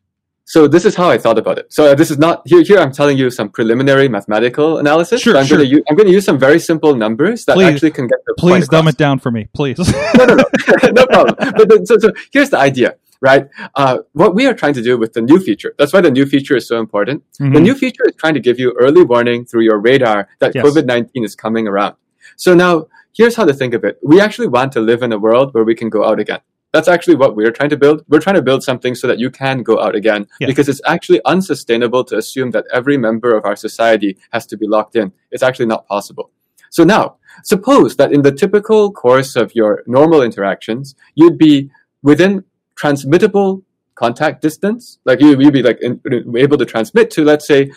So 0.46 0.68
this 0.68 0.84
is 0.84 0.96
how 0.96 1.10
I 1.10 1.18
thought 1.18 1.38
about 1.38 1.58
it. 1.60 1.72
So 1.72 1.92
uh, 1.92 1.96
this 1.96 2.12
is 2.12 2.18
not 2.18 2.42
here. 2.46 2.62
Here 2.64 2.80
I'm 2.80 2.92
telling 2.92 3.18
you 3.18 3.30
some 3.30 3.48
preliminary 3.50 4.10
mathematical 4.10 4.80
analysis. 4.80 5.22
Sure, 5.22 5.38
I'm 5.38 5.46
sure. 5.46 5.58
Going 5.58 5.70
to 5.70 5.76
use, 5.78 5.84
I'm 5.90 5.96
going 5.96 6.08
to 6.08 6.14
use 6.14 6.26
some 6.26 6.38
very 6.38 6.60
simple 6.60 6.94
numbers 6.96 7.46
that 7.46 7.54
Please- 7.56 7.74
actually 7.74 7.92
can 7.92 8.08
get 8.08 8.20
the 8.26 8.34
Please 8.38 8.68
dumb 8.68 8.88
across. 8.88 8.94
it 8.96 8.98
down 8.98 9.20
for 9.20 9.32
me, 9.32 9.48
please. 9.54 9.78
no, 10.18 10.26
no, 10.26 10.34
no, 10.36 10.44
no 10.92 11.06
problem. 11.06 11.36
But 11.40 11.88
so, 11.88 11.98
so 12.00 12.12
here's 12.34 12.50
the 12.50 12.58
idea, 12.58 12.96
right? 13.22 13.48
Uh, 13.76 14.00
what 14.14 14.34
we 14.36 14.46
are 14.48 14.54
trying 14.54 14.74
to 14.74 14.82
do 14.82 14.98
with 14.98 15.14
the 15.14 15.22
new 15.22 15.40
feature. 15.40 15.74
That's 15.78 15.94
why 15.94 16.02
the 16.02 16.12
new 16.12 16.26
feature 16.26 16.56
is 16.56 16.68
so 16.68 16.80
important. 16.80 17.24
The 17.38 17.46
Mhm. 17.46 17.62
new 17.62 17.76
feature 17.76 18.04
is 18.08 18.16
trying 18.16 18.34
to 18.34 18.40
give 18.40 18.60
you 18.60 18.74
early 18.80 19.04
warning 19.04 19.46
through 19.46 19.62
your 19.62 19.80
radar 19.80 20.28
that 20.40 20.56
Yes. 20.56 20.66
COVID 20.66 20.86
19 20.86 21.24
is 21.24 21.36
coming 21.36 21.68
around. 21.68 21.96
So 22.36 22.54
now, 22.56 22.88
here's 23.16 23.36
how 23.36 23.46
to 23.46 23.54
think 23.54 23.74
of 23.74 23.84
it. 23.84 24.00
We 24.04 24.20
actually 24.20 24.48
want 24.48 24.72
to 24.74 24.82
live 24.82 25.04
in 25.04 25.12
a 25.14 25.20
world 25.20 25.54
where 25.54 25.64
we 25.64 25.76
can 25.76 25.90
go 25.90 26.04
out 26.04 26.20
again. 26.20 26.40
That's 26.74 26.88
actually 26.88 27.16
what 27.16 27.36
we're 27.36 27.52
trying 27.52 27.70
to 27.72 27.78
build. 27.78 28.04
We're 28.08 28.22
trying 28.22 28.38
to 28.38 28.42
build 28.42 28.64
something 28.64 28.96
so 28.96 29.06
that 29.08 29.20
you 29.20 29.30
can 29.30 29.62
go 29.62 29.80
out 29.80 29.94
again 29.94 30.26
Yeah. 30.40 30.48
because 30.48 30.68
it's 30.70 30.82
actually 30.86 31.20
unsustainable 31.26 32.04
to 32.06 32.18
assume 32.18 32.52
that 32.52 32.66
every 32.74 32.98
member 32.98 33.36
of 33.38 33.46
our 33.46 33.58
society 33.58 34.18
has 34.32 34.46
to 34.48 34.58
be 34.58 34.68
locked 34.68 34.96
in. 34.96 35.12
It's 35.32 35.44
actually 35.44 35.66
not 35.68 35.86
possible. 35.88 36.32
So 36.70 36.86
now, 36.86 37.18
suppose 37.44 37.98
that 37.98 38.14
in 38.14 38.22
the 38.22 38.32
typical 38.32 38.90
course 38.92 39.36
of 39.36 39.54
your 39.54 39.84
normal 39.86 40.22
interactions, 40.22 40.96
you'd 41.16 41.38
be 41.38 41.70
within 42.02 42.46
transmittable 42.82 43.62
contact 43.94 44.42
distance, 44.42 44.98
like 45.06 45.22
you, 45.22 45.40
you'd 45.40 45.54
be 45.54 45.62
like 45.62 45.80
in, 45.82 46.02
able 46.36 46.58
to 46.58 46.66
transmit 46.66 47.12
to, 47.12 47.24
let's 47.24 47.46
say, 47.46 47.72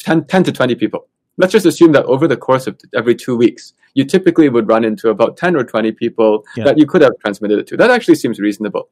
10, 0.00 0.26
10 0.26 0.44
to 0.44 0.52
20 0.52 0.76
people. 0.76 1.08
Let's 1.36 1.52
just 1.52 1.66
assume 1.66 1.92
that 1.92 2.04
over 2.04 2.28
the 2.28 2.36
course 2.36 2.68
of 2.68 2.78
every 2.94 3.16
two 3.16 3.36
weeks, 3.36 3.72
you 3.94 4.04
typically 4.04 4.48
would 4.48 4.68
run 4.68 4.84
into 4.84 5.08
about 5.08 5.36
10 5.36 5.56
or 5.56 5.64
20 5.64 5.90
people 5.92 6.44
Yeah. 6.56 6.64
that 6.64 6.78
you 6.78 6.86
could 6.86 7.02
have 7.02 7.12
transmitted 7.20 7.58
it 7.58 7.66
to. 7.68 7.76
That 7.76 7.90
actually 7.90 8.14
seems 8.14 8.38
reasonable. 8.38 8.88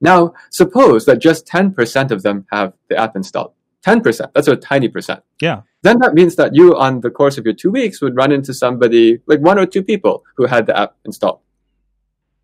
Now, 0.00 0.32
suppose 0.50 1.04
that 1.04 1.18
just 1.18 1.46
10% 1.46 2.10
of 2.10 2.22
them 2.22 2.46
have 2.50 2.72
the 2.88 2.96
app 2.96 3.14
installed. 3.14 3.52
10%, 3.86 4.32
that's 4.34 4.48
a 4.48 4.56
tiny 4.56 4.88
percent 4.88 5.20
yeah. 5.40 5.60
then 5.82 6.00
that 6.00 6.12
means 6.12 6.34
that 6.34 6.50
you, 6.52 6.76
on 6.76 7.00
the 7.00 7.10
course 7.10 7.38
of 7.38 7.44
your 7.44 7.54
two 7.54 7.70
weeks, 7.70 8.00
would 8.02 8.16
run 8.16 8.32
into 8.32 8.52
somebody, 8.52 9.20
like 9.26 9.40
one 9.40 9.58
or 9.58 9.66
two 9.66 9.84
people 9.84 10.24
who 10.36 10.46
had 10.46 10.66
the 10.66 10.76
app 10.76 10.96
installed. 11.04 11.40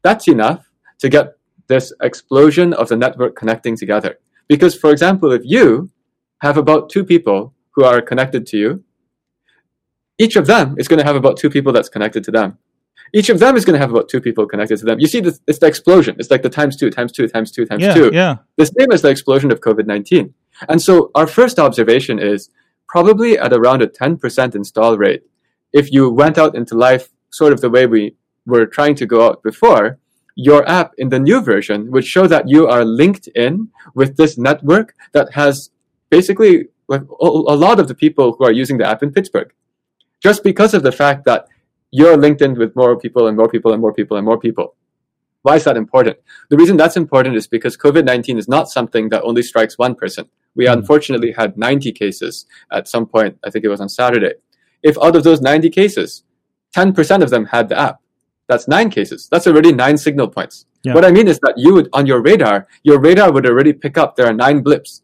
That's 0.02 0.28
enough 0.28 0.70
to 1.00 1.08
get 1.08 1.36
this 1.68 1.92
explosion 2.02 2.72
of 2.74 2.88
the 2.88 2.96
network 2.96 3.36
connecting 3.36 3.76
together. 3.76 4.18
Because, 4.48 4.74
for 4.76 4.90
example, 4.90 5.32
if 5.32 5.42
you 5.44 5.90
have 6.40 6.56
about 6.56 6.90
two 6.90 7.04
people 7.04 7.54
who 7.72 7.84
are 7.84 8.00
connected 8.02 8.46
to 8.48 8.56
you, 8.58 8.84
each 10.18 10.36
of 10.36 10.46
them 10.46 10.76
is 10.78 10.86
going 10.88 10.98
to 11.00 11.04
have 11.04 11.16
about 11.16 11.36
two 11.36 11.50
people 11.50 11.72
that's 11.72 11.88
connected 11.88 12.22
to 12.24 12.30
them. 12.30 12.58
Each 13.12 13.28
of 13.28 13.38
them 13.38 13.56
is 13.56 13.64
going 13.64 13.74
to 13.74 13.78
have 13.78 13.90
about 13.90 14.08
two 14.08 14.20
people 14.20 14.46
connected 14.46 14.78
to 14.78 14.84
them. 14.84 14.98
You 14.98 15.06
see, 15.06 15.20
this, 15.20 15.40
it's 15.46 15.58
the 15.58 15.66
explosion. 15.66 16.16
It's 16.18 16.30
like 16.30 16.42
the 16.42 16.48
times 16.50 16.76
two, 16.76 16.90
times 16.90 17.12
two, 17.12 17.28
times 17.28 17.50
two, 17.50 17.64
times 17.64 17.82
Yeah. 17.82 17.94
two 17.94 18.10
Yeah. 18.12 18.36
the 18.56 18.66
same 18.66 18.90
as 18.92 19.02
the 19.02 19.08
explosion 19.08 19.50
of 19.52 19.60
COVID 19.60 19.86
19. 19.86 20.34
And 20.68 20.80
so 20.80 21.10
our 21.14 21.26
first 21.26 21.58
observation 21.58 22.18
is 22.18 22.50
probably 22.88 23.38
at 23.38 23.52
around 23.52 23.82
a 23.82 23.86
10% 23.88 24.54
install 24.54 24.96
rate. 24.98 25.22
If 25.72 25.90
you 25.92 26.10
went 26.10 26.38
out 26.38 26.54
into 26.54 26.76
life 26.76 27.08
sort 27.30 27.52
of 27.52 27.60
the 27.60 27.70
way 27.70 27.86
we 27.86 28.14
were 28.46 28.66
trying 28.66 28.94
to 28.96 29.06
go 29.06 29.26
out 29.26 29.42
before, 29.42 29.98
your 30.34 30.68
app 30.68 30.92
in 30.98 31.08
the 31.10 31.18
new 31.18 31.40
version 31.40 31.90
would 31.92 32.04
show 32.04 32.26
that 32.26 32.48
you 32.48 32.66
are 32.66 32.84
linked 32.84 33.28
in 33.28 33.68
with 33.94 34.16
this 34.16 34.36
network 34.36 34.94
that 35.12 35.32
has 35.34 35.70
basically 36.10 36.68
like 36.88 37.02
a 37.20 37.56
lot 37.56 37.80
of 37.80 37.88
the 37.88 37.94
people 37.94 38.34
who 38.36 38.44
are 38.44 38.52
using 38.52 38.78
the 38.78 38.86
app 38.86 39.02
in 39.02 39.12
Pittsburgh. 39.12 39.52
Just 40.22 40.42
because 40.42 40.74
of 40.74 40.82
the 40.82 40.92
fact 40.92 41.24
that 41.24 41.46
you're 41.90 42.16
linked 42.16 42.42
in 42.42 42.54
with 42.54 42.74
more 42.74 42.98
people 42.98 43.26
and 43.28 43.36
more 43.36 43.48
people 43.48 43.72
and 43.72 43.80
more 43.80 43.92
people 43.92 44.16
and 44.16 44.26
more 44.26 44.38
people. 44.38 44.74
Why 45.42 45.56
is 45.56 45.64
that 45.64 45.76
important? 45.76 46.16
The 46.50 46.56
reason 46.56 46.76
that's 46.76 46.96
important 46.96 47.36
is 47.36 47.46
because 47.46 47.76
COVID 47.76 48.04
19 48.04 48.38
is 48.38 48.48
not 48.48 48.68
something 48.68 49.10
that 49.10 49.22
only 49.22 49.42
strikes 49.42 49.78
one 49.78 49.94
person. 49.94 50.28
We 50.56 50.66
Mhm. 50.66 50.72
unfortunately 50.72 51.32
had 51.32 51.56
90 51.56 51.92
cases 51.92 52.46
at 52.72 52.88
some 52.88 53.06
point, 53.06 53.38
I 53.44 53.50
think 53.50 53.64
it 53.64 53.68
was 53.68 53.80
on 53.80 53.88
Saturday. 53.88 54.34
If 54.82 54.96
out 55.02 55.16
of 55.16 55.22
those 55.22 55.40
90 55.40 55.70
cases, 55.70 56.24
10% 56.72 57.22
of 57.22 57.30
them 57.30 57.46
had 57.46 57.68
the 57.68 57.78
app, 57.78 58.00
that's 58.48 58.68
nine 58.68 58.90
cases. 58.90 59.28
That's 59.30 59.46
already 59.46 59.72
nine 59.72 59.96
signal 59.96 60.28
points. 60.28 60.66
Yeah. 60.82 60.94
What 60.94 61.04
I 61.04 61.10
mean 61.10 61.28
is 61.28 61.38
that 61.40 61.54
you 61.56 61.74
would, 61.74 61.88
on 61.92 62.06
your 62.06 62.20
radar, 62.20 62.66
your 62.82 63.00
radar 63.00 63.32
would 63.32 63.46
already 63.46 63.72
pick 63.72 63.96
up 63.96 64.16
there 64.16 64.26
are 64.26 64.34
nine 64.34 64.62
blips. 64.62 65.02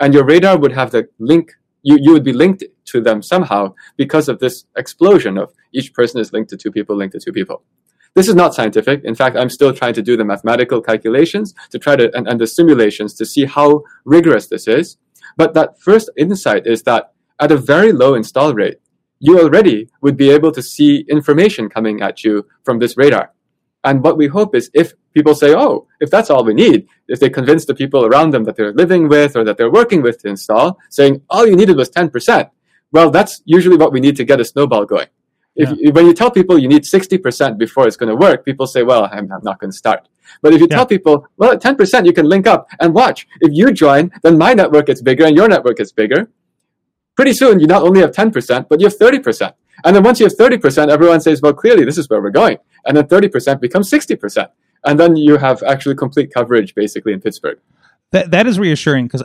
And 0.00 0.12
your 0.12 0.24
radar 0.24 0.58
would 0.58 0.72
have 0.72 0.90
the 0.90 1.08
link, 1.18 1.52
you, 1.82 1.96
you 2.00 2.12
would 2.12 2.24
be 2.24 2.32
linked 2.32 2.64
to 2.86 3.00
them 3.00 3.22
somehow 3.22 3.74
because 3.96 4.28
of 4.28 4.40
this 4.40 4.64
explosion 4.76 5.38
of 5.38 5.52
each 5.72 5.94
person 5.94 6.20
is 6.20 6.32
linked 6.32 6.50
to 6.50 6.56
two 6.56 6.70
people, 6.70 6.96
linked 6.96 7.14
to 7.14 7.20
two 7.20 7.32
people. 7.32 7.62
This 8.14 8.28
is 8.28 8.34
not 8.34 8.54
scientific. 8.54 9.02
In 9.04 9.14
fact, 9.14 9.36
I'm 9.36 9.48
still 9.48 9.72
trying 9.72 9.94
to 9.94 10.02
do 10.02 10.18
the 10.18 10.24
mathematical 10.24 10.82
calculations 10.82 11.54
to 11.70 11.78
try 11.78 11.96
to, 11.96 12.14
and, 12.14 12.28
and 12.28 12.38
the 12.38 12.46
simulations 12.46 13.14
to 13.14 13.24
see 13.24 13.46
how 13.46 13.84
rigorous 14.04 14.48
this 14.48 14.68
is. 14.68 14.98
But 15.38 15.54
that 15.54 15.80
first 15.80 16.10
insight 16.18 16.66
is 16.66 16.82
that 16.82 17.14
at 17.40 17.50
a 17.50 17.56
very 17.56 17.90
low 17.90 18.14
install 18.14 18.52
rate, 18.52 18.80
you 19.26 19.38
already 19.40 19.88
would 20.02 20.16
be 20.16 20.30
able 20.36 20.50
to 20.52 20.62
see 20.74 21.06
information 21.08 21.68
coming 21.76 22.02
at 22.02 22.24
you 22.24 22.34
from 22.64 22.76
this 22.80 22.96
radar. 22.96 23.26
And 23.84 24.02
what 24.04 24.16
we 24.16 24.26
hope 24.26 24.54
is 24.54 24.70
if 24.74 24.92
people 25.14 25.34
say, 25.42 25.54
oh, 25.54 25.86
if 26.00 26.10
that's 26.10 26.28
all 26.30 26.44
we 26.44 26.54
need, 26.54 26.88
if 27.08 27.20
they 27.20 27.30
convince 27.30 27.64
the 27.64 27.74
people 27.82 28.04
around 28.04 28.30
them 28.32 28.44
that 28.44 28.56
they're 28.56 28.72
living 28.82 29.08
with 29.08 29.36
or 29.36 29.44
that 29.44 29.56
they're 29.58 29.70
working 29.80 30.02
with 30.02 30.18
to 30.22 30.28
install, 30.28 30.78
saying 30.90 31.22
all 31.30 31.46
you 31.46 31.54
needed 31.56 31.76
was 31.76 31.88
10%, 31.90 32.50
well, 32.90 33.10
that's 33.10 33.42
usually 33.44 33.76
what 33.76 33.92
we 33.92 34.00
need 34.00 34.16
to 34.16 34.24
get 34.24 34.40
a 34.40 34.44
snowball 34.44 34.84
going. 34.84 35.08
If 35.54 35.68
you, 35.78 35.92
when 35.92 36.06
you 36.06 36.14
tell 36.14 36.30
people 36.30 36.58
you 36.58 36.68
need 36.68 36.82
60% 36.82 37.58
before 37.58 37.86
it's 37.86 37.96
going 37.96 38.08
to 38.08 38.16
work, 38.16 38.44
people 38.44 38.66
say, 38.66 38.82
well, 38.82 39.04
I'm, 39.12 39.30
I'm 39.30 39.44
not 39.44 39.60
going 39.60 39.70
to 39.70 39.76
start. 39.76 40.08
But 40.42 40.52
if 40.54 40.60
you 40.60 40.66
Yeah. 40.70 40.76
tell 40.78 40.86
people, 40.86 41.26
well, 41.36 41.52
at 41.52 41.60
10% 41.62 42.06
you 42.06 42.12
can 42.12 42.26
link 42.26 42.46
up 42.46 42.66
and 42.80 42.92
watch. 42.94 43.26
If 43.40 43.52
you 43.52 43.72
join, 43.72 44.10
then 44.22 44.36
my 44.38 44.52
network 44.54 44.86
gets 44.86 45.02
bigger 45.02 45.24
and 45.26 45.36
your 45.36 45.48
network 45.48 45.76
gets 45.76 45.92
bigger. 45.92 46.28
Pretty 47.16 47.32
soon 47.32 47.60
you 47.60 47.66
not 47.66 47.82
only 47.82 48.00
have 48.00 48.12
10%, 48.12 48.68
but 48.68 48.80
you 48.80 48.86
have 48.86 48.98
30%. 48.98 49.52
And 49.84 49.96
then 49.96 50.02
once 50.02 50.20
you 50.20 50.26
have 50.26 50.36
30%, 50.36 50.88
everyone 50.88 51.20
says, 51.20 51.42
well, 51.42 51.52
clearly 51.52 51.84
this 51.84 51.98
is 51.98 52.08
where 52.08 52.22
we're 52.22 52.30
going. 52.30 52.58
And 52.86 52.96
then 52.96 53.04
30% 53.04 53.60
becomes 53.60 53.90
60%. 53.90 54.48
And 54.84 54.98
then 54.98 55.16
you 55.16 55.36
have 55.36 55.62
actually 55.62 55.94
complete 55.94 56.32
coverage 56.32 56.74
basically 56.74 57.12
in 57.12 57.20
Pittsburgh. 57.20 57.58
That 58.12 58.30
that 58.32 58.46
is 58.46 58.58
reassuring 58.58 59.06
because 59.06 59.22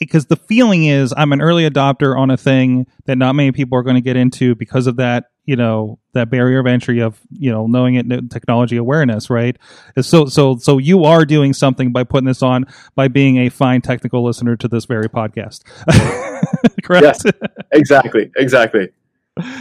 because 0.00 0.26
the 0.26 0.34
feeling 0.34 0.84
is 0.84 1.14
I'm 1.16 1.32
an 1.32 1.40
early 1.40 1.68
adopter 1.68 2.18
on 2.18 2.28
a 2.30 2.36
thing 2.36 2.88
that 3.04 3.16
not 3.16 3.36
many 3.36 3.52
people 3.52 3.78
are 3.78 3.84
going 3.84 3.94
to 3.94 4.00
get 4.00 4.16
into 4.16 4.56
because 4.56 4.88
of 4.88 4.96
that 4.96 5.26
you 5.44 5.54
know 5.54 6.00
that 6.12 6.28
barrier 6.28 6.58
of 6.58 6.66
entry 6.66 7.00
of 7.00 7.20
you 7.30 7.50
know 7.50 7.68
knowing 7.68 7.94
it 7.94 8.30
technology 8.30 8.76
awareness 8.76 9.30
right 9.30 9.56
so 10.00 10.26
so 10.26 10.56
so 10.56 10.78
you 10.78 11.04
are 11.04 11.24
doing 11.24 11.52
something 11.52 11.92
by 11.92 12.02
putting 12.02 12.26
this 12.26 12.42
on 12.42 12.66
by 12.96 13.06
being 13.06 13.38
a 13.38 13.48
fine 13.48 13.80
technical 13.80 14.24
listener 14.24 14.56
to 14.56 14.66
this 14.66 14.84
very 14.84 15.08
podcast 15.08 15.62
correct 16.82 17.22
Yes. 17.24 17.34
Exactly. 17.72 18.30
Exactly. 18.36 18.88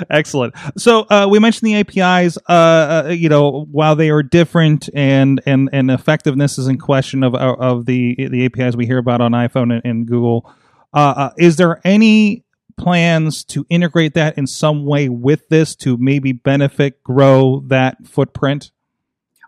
Excellent. 0.09 0.53
So 0.77 1.01
uh, 1.09 1.27
we 1.29 1.39
mentioned 1.39 1.67
the 1.67 1.75
APIs. 1.75 2.37
Uh, 2.47 2.51
uh, 3.07 3.09
you 3.09 3.27
know, 3.27 3.67
while 3.71 3.95
they 3.95 4.09
are 4.09 4.23
different 4.23 4.89
and 4.93 5.41
and 5.45 5.69
and 5.73 5.91
effectiveness 5.91 6.57
is 6.57 6.67
in 6.67 6.77
question 6.77 7.23
of 7.23 7.35
of 7.35 7.59
of 7.59 7.85
the 7.85 8.15
the 8.15 8.45
APIs 8.45 8.75
we 8.75 8.85
hear 8.85 8.97
about 8.97 9.19
on 9.19 9.33
iPhone 9.33 9.73
and, 9.73 9.81
and 9.83 10.07
Google. 10.07 10.49
Uh, 10.93 11.13
uh, 11.17 11.29
is 11.37 11.57
there 11.57 11.81
any 11.83 12.45
plans 12.77 13.43
to 13.43 13.65
integrate 13.69 14.13
that 14.13 14.37
in 14.37 14.47
some 14.47 14.85
way 14.85 15.09
with 15.09 15.47
this 15.49 15.75
to 15.75 15.97
maybe 15.97 16.31
benefit 16.31 17.03
grow 17.03 17.61
that 17.67 17.97
footprint? 18.05 18.71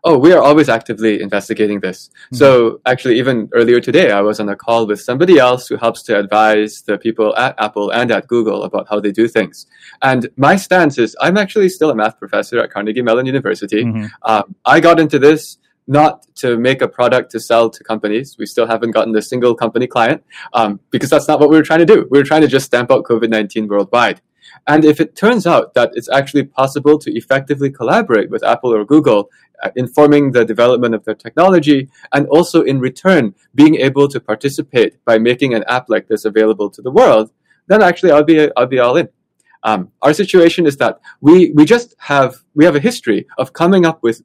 Oh, 0.09 0.17
we 0.17 0.31
are 0.31 0.41
always 0.41 0.69
actively 0.69 1.21
investigating 1.21 1.81
this. 1.81 2.09
So 2.31 2.79
actually, 2.85 3.19
even 3.19 3.49
earlier 3.53 3.81
today, 3.81 4.09
I 4.09 4.21
was 4.21 4.39
on 4.39 4.47
a 4.47 4.55
call 4.55 4.87
with 4.87 5.01
somebody 5.01 5.37
else 5.37 5.67
who 5.67 5.75
helps 5.75 6.01
to 6.03 6.17
advise 6.17 6.81
the 6.83 6.97
people 6.97 7.35
at 7.35 7.55
Apple 7.59 7.91
and 7.91 8.09
at 8.09 8.25
Google 8.25 8.63
about 8.63 8.87
how 8.89 9.01
they 9.01 9.11
do 9.11 9.27
things. 9.27 9.65
And 10.01 10.29
my 10.37 10.55
stance 10.55 10.97
is 10.97 11.13
I'm 11.19 11.35
actually 11.35 11.67
still 11.67 11.89
a 11.89 11.95
math 11.95 12.17
professor 12.19 12.57
at 12.57 12.71
Carnegie 12.71 13.01
Mellon 13.01 13.25
University. 13.25 13.83
Mhm. 13.83 14.09
Um, 14.23 14.55
I 14.65 14.79
got 14.79 14.97
into 14.97 15.19
this 15.19 15.57
not 15.87 16.25
to 16.35 16.57
make 16.57 16.81
a 16.81 16.87
product 16.87 17.31
to 17.31 17.39
sell 17.41 17.69
to 17.69 17.83
companies. 17.83 18.37
We 18.39 18.45
still 18.45 18.67
haven't 18.67 18.91
gotten 18.91 19.13
a 19.13 19.21
single 19.21 19.55
company 19.55 19.87
client 19.87 20.23
um, 20.53 20.79
because 20.89 21.09
that's 21.09 21.27
not 21.27 21.41
what 21.41 21.49
we 21.49 21.57
were 21.57 21.63
trying 21.63 21.83
to 21.85 21.85
do. 21.85 22.07
We 22.09 22.17
were 22.17 22.29
trying 22.31 22.43
to 22.43 22.47
just 22.47 22.65
stamp 22.67 22.91
out 22.91 23.03
COVID 23.03 23.29
19 23.29 23.67
worldwide. 23.67 24.21
And 24.65 24.85
if 24.85 24.99
it 24.99 25.15
turns 25.15 25.45
out 25.45 25.73
that 25.73 25.91
it's 25.93 26.09
actually 26.09 26.43
possible 26.43 26.97
to 26.99 27.11
effectively 27.11 27.69
collaborate 27.69 28.29
with 28.29 28.43
Apple 28.43 28.73
or 28.73 28.85
Google 28.85 29.29
informing 29.75 30.31
the 30.31 30.45
development 30.45 30.95
of 30.95 31.03
their 31.05 31.15
technology, 31.15 31.89
and 32.13 32.27
also 32.27 32.61
in 32.61 32.79
return 32.79 33.35
being 33.55 33.75
able 33.75 34.07
to 34.07 34.19
participate 34.19 35.03
by 35.05 35.17
making 35.17 35.53
an 35.53 35.63
app 35.67 35.85
like 35.89 36.07
this 36.07 36.25
available 36.25 36.69
to 36.69 36.81
the 36.81 36.91
world, 36.91 37.31
then 37.67 37.81
actually 37.81 38.11
I'll 38.11 38.23
be 38.23 38.49
I'll 38.55 38.67
be 38.67 38.79
all 38.79 38.97
in. 38.97 39.09
Um, 39.63 39.91
our 40.01 40.13
situation 40.13 40.65
is 40.65 40.77
that 40.77 40.99
we 41.21 41.51
we 41.51 41.65
just 41.65 41.95
have 41.99 42.43
we 42.55 42.65
have 42.65 42.75
a 42.75 42.79
history 42.79 43.27
of 43.37 43.53
coming 43.53 43.85
up 43.85 44.03
with 44.03 44.21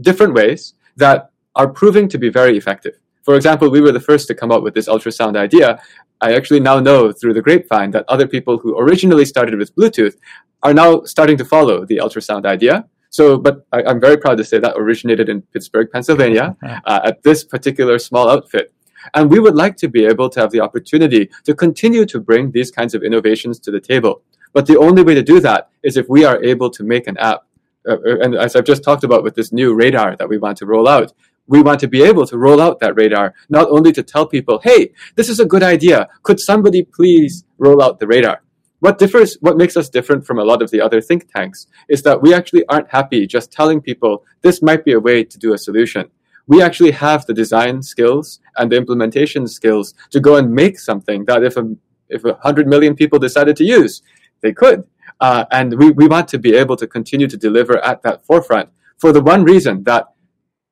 different 0.00 0.34
ways 0.34 0.74
that 0.96 1.30
are 1.54 1.68
proving 1.68 2.08
to 2.08 2.18
be 2.18 2.30
very 2.30 2.56
effective. 2.56 2.94
For 3.22 3.36
example, 3.36 3.70
we 3.70 3.80
were 3.80 3.92
the 3.92 4.00
first 4.00 4.26
to 4.28 4.34
come 4.34 4.50
up 4.50 4.62
with 4.62 4.74
this 4.74 4.88
ultrasound 4.88 5.36
idea. 5.36 5.80
I 6.20 6.34
actually 6.34 6.60
now 6.60 6.80
know 6.80 7.12
through 7.12 7.34
the 7.34 7.42
grapevine 7.42 7.90
that 7.92 8.04
other 8.08 8.26
people 8.26 8.58
who 8.58 8.78
originally 8.78 9.24
started 9.24 9.58
with 9.58 9.74
Bluetooth 9.74 10.16
are 10.62 10.74
now 10.74 11.02
starting 11.04 11.36
to 11.38 11.44
follow 11.44 11.84
the 11.84 11.98
ultrasound 11.98 12.44
idea. 12.46 12.86
So, 13.10 13.36
but 13.38 13.66
I, 13.72 13.82
am 13.90 14.00
very 14.00 14.16
proud 14.16 14.38
to 14.38 14.44
say 14.44 14.58
that 14.58 14.74
originated 14.76 15.28
in 15.28 15.42
Pittsburgh, 15.42 15.88
Pennsylvania, 15.92 16.56
uh, 16.62 17.00
at 17.04 17.22
this 17.22 17.44
particular 17.44 17.98
small 17.98 18.30
outfit. 18.30 18.72
And 19.14 19.30
we 19.30 19.40
would 19.40 19.56
like 19.56 19.76
to 19.78 19.88
be 19.88 20.04
able 20.04 20.28
to 20.30 20.40
have 20.40 20.52
the 20.52 20.60
opportunity 20.60 21.30
to 21.44 21.54
continue 21.54 22.06
to 22.06 22.20
bring 22.20 22.52
these 22.52 22.70
kinds 22.70 22.94
of 22.94 23.02
innovations 23.02 23.58
to 23.60 23.70
the 23.70 23.80
table. 23.80 24.22
But 24.52 24.66
the 24.66 24.78
only 24.78 25.02
way 25.02 25.14
to 25.14 25.22
do 25.22 25.40
that 25.40 25.70
is 25.82 25.96
if 25.96 26.08
we 26.08 26.24
are 26.24 26.42
able 26.42 26.70
to 26.70 26.84
make 26.84 27.06
an 27.06 27.16
app. 27.18 27.44
Uh, 27.88 27.94
uh, 27.94 28.18
and 28.20 28.34
as 28.34 28.54
I've 28.54 28.64
just 28.64 28.84
talked 28.84 29.04
about 29.04 29.22
with 29.22 29.34
this 29.34 29.52
new 29.52 29.74
radar 29.74 30.14
that 30.16 30.28
we 30.28 30.38
want 30.38 30.58
to 30.58 30.66
roll 30.66 30.86
out, 30.86 31.12
we 31.46 31.62
want 31.62 31.80
to 31.80 31.88
be 31.88 32.02
able 32.02 32.26
to 32.26 32.38
roll 32.38 32.60
out 32.60 32.78
that 32.80 32.94
radar, 32.94 33.34
not 33.48 33.68
only 33.70 33.90
to 33.92 34.02
tell 34.02 34.26
people, 34.26 34.60
hey, 34.62 34.92
this 35.16 35.28
is 35.28 35.40
a 35.40 35.46
good 35.46 35.64
idea. 35.64 36.08
Could 36.22 36.38
somebody 36.38 36.82
please 36.84 37.44
roll 37.58 37.82
out 37.82 37.98
the 37.98 38.06
radar? 38.06 38.42
What 38.80 38.98
differs, 38.98 39.36
what 39.40 39.58
makes 39.58 39.76
us 39.76 39.90
different 39.90 40.26
from 40.26 40.38
a 40.38 40.44
lot 40.44 40.62
of 40.62 40.70
the 40.70 40.80
other 40.80 41.02
think 41.02 41.30
tanks 41.30 41.66
is 41.88 42.02
that 42.02 42.22
we 42.22 42.32
actually 42.32 42.64
aren't 42.66 42.90
happy 42.90 43.26
just 43.26 43.52
telling 43.52 43.82
people 43.82 44.24
this 44.40 44.62
might 44.62 44.84
be 44.86 44.92
a 44.92 45.00
way 45.00 45.22
to 45.22 45.38
do 45.38 45.52
a 45.52 45.58
solution. 45.58 46.10
We 46.46 46.62
actually 46.62 46.92
have 46.92 47.26
the 47.26 47.34
design 47.34 47.82
skills 47.82 48.40
and 48.56 48.72
the 48.72 48.76
implementation 48.76 49.46
skills 49.46 49.94
to 50.10 50.18
go 50.18 50.36
and 50.36 50.54
make 50.54 50.78
something 50.78 51.26
that 51.26 51.44
if 51.44 51.58
a, 51.58 51.76
if 52.08 52.22
hundred 52.42 52.66
million 52.66 52.96
people 52.96 53.18
decided 53.18 53.54
to 53.56 53.64
use, 53.64 54.02
they 54.40 54.52
could. 54.52 54.84
Uh, 55.20 55.44
and 55.50 55.78
we, 55.78 55.90
we 55.90 56.08
want 56.08 56.28
to 56.28 56.38
be 56.38 56.54
able 56.54 56.76
to 56.76 56.86
continue 56.86 57.28
to 57.28 57.36
deliver 57.36 57.78
at 57.84 58.02
that 58.02 58.24
forefront 58.24 58.70
for 58.96 59.12
the 59.12 59.22
one 59.22 59.44
reason 59.44 59.84
that, 59.84 60.06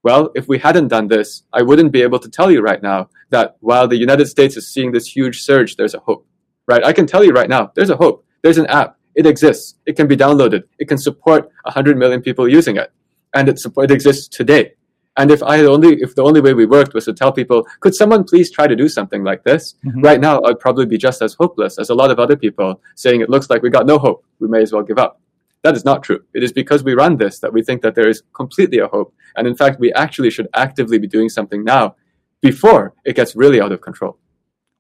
well, 0.03 0.31
if 0.35 0.49
we 0.49 0.59
hadn't 0.59 0.89
done 0.89 1.09
this, 1.09 1.43
I 1.53 1.61
wouldn't 1.61 1.93
be 1.93 2.01
able 2.01 2.21
to 2.21 2.31
tell 2.31 2.51
you 2.51 2.63
right 2.63 2.83
now 2.83 3.11
that 3.29 3.57
while 3.61 3.87
the 3.87 3.99
United 3.99 4.27
States 4.29 4.57
is 4.57 4.67
seeing 4.67 4.93
this 4.93 5.15
huge 5.15 5.43
surge, 5.43 5.77
there's 5.77 5.95
a 5.95 6.01
hope 6.01 6.27
right? 6.69 6.85
I 6.85 6.93
can 6.93 7.07
tell 7.07 7.25
you 7.25 7.33
right 7.33 7.49
now, 7.49 7.73
there's 7.75 7.91
a 7.91 7.97
hope. 7.97 8.25
There's 8.43 8.59
an 8.59 8.67
app. 8.67 8.97
It 9.17 9.27
exists. 9.27 9.75
It 9.87 9.97
can 9.97 10.07
be 10.07 10.17
downloaded. 10.17 10.63
It 10.79 10.87
can 10.87 10.99
support 10.99 11.51
100 11.65 11.97
million 11.97 12.23
people 12.23 12.49
using 12.49 12.77
it. 12.77 12.93
And 13.35 13.49
it, 13.49 13.59
support, 13.59 13.91
it 13.91 13.95
exists 13.95 14.29
today. 14.29 14.75
And 15.17 15.33
if 15.33 15.43
I 15.43 15.59
only, 15.63 15.97
if 16.01 16.15
the 16.15 16.23
only 16.23 16.41
way 16.41 16.55
we 16.55 16.65
worked 16.65 16.95
was 16.95 17.07
to 17.07 17.13
tell 17.13 17.33
people, 17.33 17.67
could 17.81 17.95
someone 17.95 18.23
please 18.23 18.53
try 18.53 18.69
to 18.69 18.77
do 18.77 18.89
something 18.89 19.25
like 19.25 19.43
this? 19.43 19.75
Mm-hmm. 19.85 20.03
Right 20.03 20.21
now, 20.21 20.41
I'd 20.45 20.61
probably 20.61 20.87
be 20.87 20.97
just 20.97 21.21
as 21.23 21.35
hopeless 21.35 21.79
as 21.79 21.91
a 21.91 21.95
lot 21.95 22.13
of 22.13 22.21
other 22.21 22.37
people 22.37 22.81
saying 22.95 23.21
it 23.21 23.29
looks 23.29 23.51
like 23.51 23.63
we 23.63 23.71
got 23.71 23.87
no 23.87 23.99
hope. 23.99 24.25
We 24.39 24.47
may 24.47 24.63
as 24.63 24.73
well 24.73 24.85
give 24.85 24.99
up. 24.99 25.21
That 25.63 25.75
is 25.75 25.85
not 25.85 26.05
true. 26.05 26.23
It 26.35 26.45
is 26.45 26.53
because 26.53 26.85
we 26.85 26.95
run 26.95 27.17
this 27.17 27.41
that 27.41 27.53
we 27.53 27.63
think 27.63 27.83
that 27.83 27.97
there 27.97 28.09
is 28.09 28.23
completely 28.33 28.79
a 28.79 28.87
hope. 28.87 29.13
And 29.37 29.49
in 29.49 29.57
fact, 29.57 29.81
we 29.81 29.93
actually 29.95 30.31
should 30.31 30.47
actively 30.55 30.99
be 30.99 31.09
doing 31.09 31.29
something 31.29 31.65
now 31.65 31.97
before 32.41 32.95
it 33.05 33.17
gets 33.17 33.35
really 33.35 33.61
out 33.61 33.73
of 33.73 33.81
control. 33.81 34.19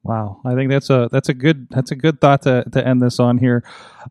Wow, 0.08 0.40
I 0.42 0.54
think 0.54 0.70
that's 0.70 0.88
a 0.88 1.10
that's 1.12 1.28
a 1.28 1.34
good 1.34 1.68
that's 1.68 1.90
a 1.90 1.94
good 1.94 2.18
thought 2.18 2.40
to 2.42 2.64
to 2.72 2.86
end 2.86 3.02
this 3.02 3.20
on 3.20 3.36
here. 3.36 3.62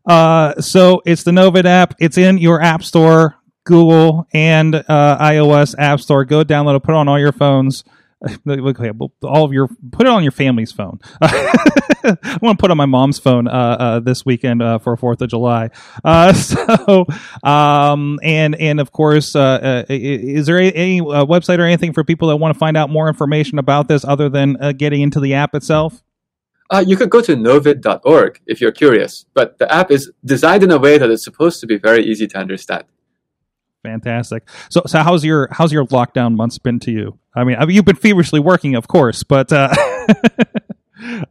Uh, 0.06 0.60
so 0.60 1.02
it's 1.04 1.24
the 1.24 1.32
Novid 1.32 1.64
app. 1.64 1.94
It's 1.98 2.16
in 2.16 2.38
your 2.38 2.62
app 2.62 2.84
store, 2.84 3.34
Google 3.64 4.28
and 4.32 4.76
uh, 4.76 5.18
iOS 5.20 5.74
app 5.76 5.98
store. 5.98 6.24
Go 6.24 6.44
download 6.44 6.76
it, 6.76 6.84
put 6.84 6.92
it 6.92 6.96
on 6.96 7.08
all 7.08 7.18
your 7.18 7.32
phones. 7.32 7.82
Okay, 8.48 8.90
all 9.22 9.44
of 9.44 9.52
your 9.52 9.68
put 9.92 10.06
it 10.06 10.10
on 10.10 10.22
your 10.22 10.32
family's 10.32 10.72
phone. 10.72 10.98
I 11.22 12.38
want 12.42 12.58
to 12.58 12.60
put 12.60 12.70
on 12.70 12.76
my 12.76 12.86
mom's 12.86 13.18
phone 13.18 13.46
uh, 13.46 13.50
uh, 13.50 14.00
this 14.00 14.24
weekend 14.24 14.60
uh, 14.60 14.78
for 14.78 14.96
Fourth 14.96 15.20
of 15.22 15.28
July. 15.28 15.70
Uh, 16.04 16.32
so, 16.32 17.06
um, 17.44 18.18
and 18.22 18.56
and 18.56 18.80
of 18.80 18.90
course, 18.90 19.36
uh, 19.36 19.40
uh, 19.40 19.84
is 19.88 20.46
there 20.46 20.58
any 20.58 21.00
website 21.00 21.58
or 21.58 21.62
anything 21.62 21.92
for 21.92 22.02
people 22.02 22.28
that 22.28 22.36
want 22.36 22.54
to 22.54 22.58
find 22.58 22.76
out 22.76 22.90
more 22.90 23.08
information 23.08 23.58
about 23.58 23.86
this 23.86 24.04
other 24.04 24.28
than 24.28 24.56
getting 24.76 25.00
into 25.00 25.20
the 25.20 25.34
app 25.34 25.54
itself? 25.54 26.02
you 26.84 26.96
could 26.96 27.10
go 27.10 27.22
to 27.22 27.34
novid.org 27.34 28.40
if 28.46 28.60
you're 28.60 28.72
curious, 28.72 29.24
but 29.32 29.58
the 29.58 29.72
app 29.72 29.90
is 29.90 30.10
designed 30.24 30.62
in 30.62 30.70
a 30.70 30.78
way 30.78 30.98
that 30.98 31.08
it's 31.08 31.24
supposed 31.24 31.60
to 31.60 31.66
be 31.66 31.78
very 31.78 32.04
easy 32.04 32.26
to 32.26 32.36
understand. 32.36 32.84
Fantastic. 33.88 34.48
So, 34.70 34.82
so 34.86 35.02
how's 35.02 35.24
your 35.24 35.48
how's 35.50 35.72
your 35.72 35.86
lockdown 35.86 36.36
months 36.36 36.58
been 36.58 36.78
to 36.80 36.90
you? 36.90 37.18
I 37.34 37.44
mean, 37.44 37.56
you've 37.68 37.84
been 37.84 37.96
feverishly 37.96 38.40
working, 38.40 38.74
of 38.74 38.88
course, 38.88 39.22
but 39.22 39.52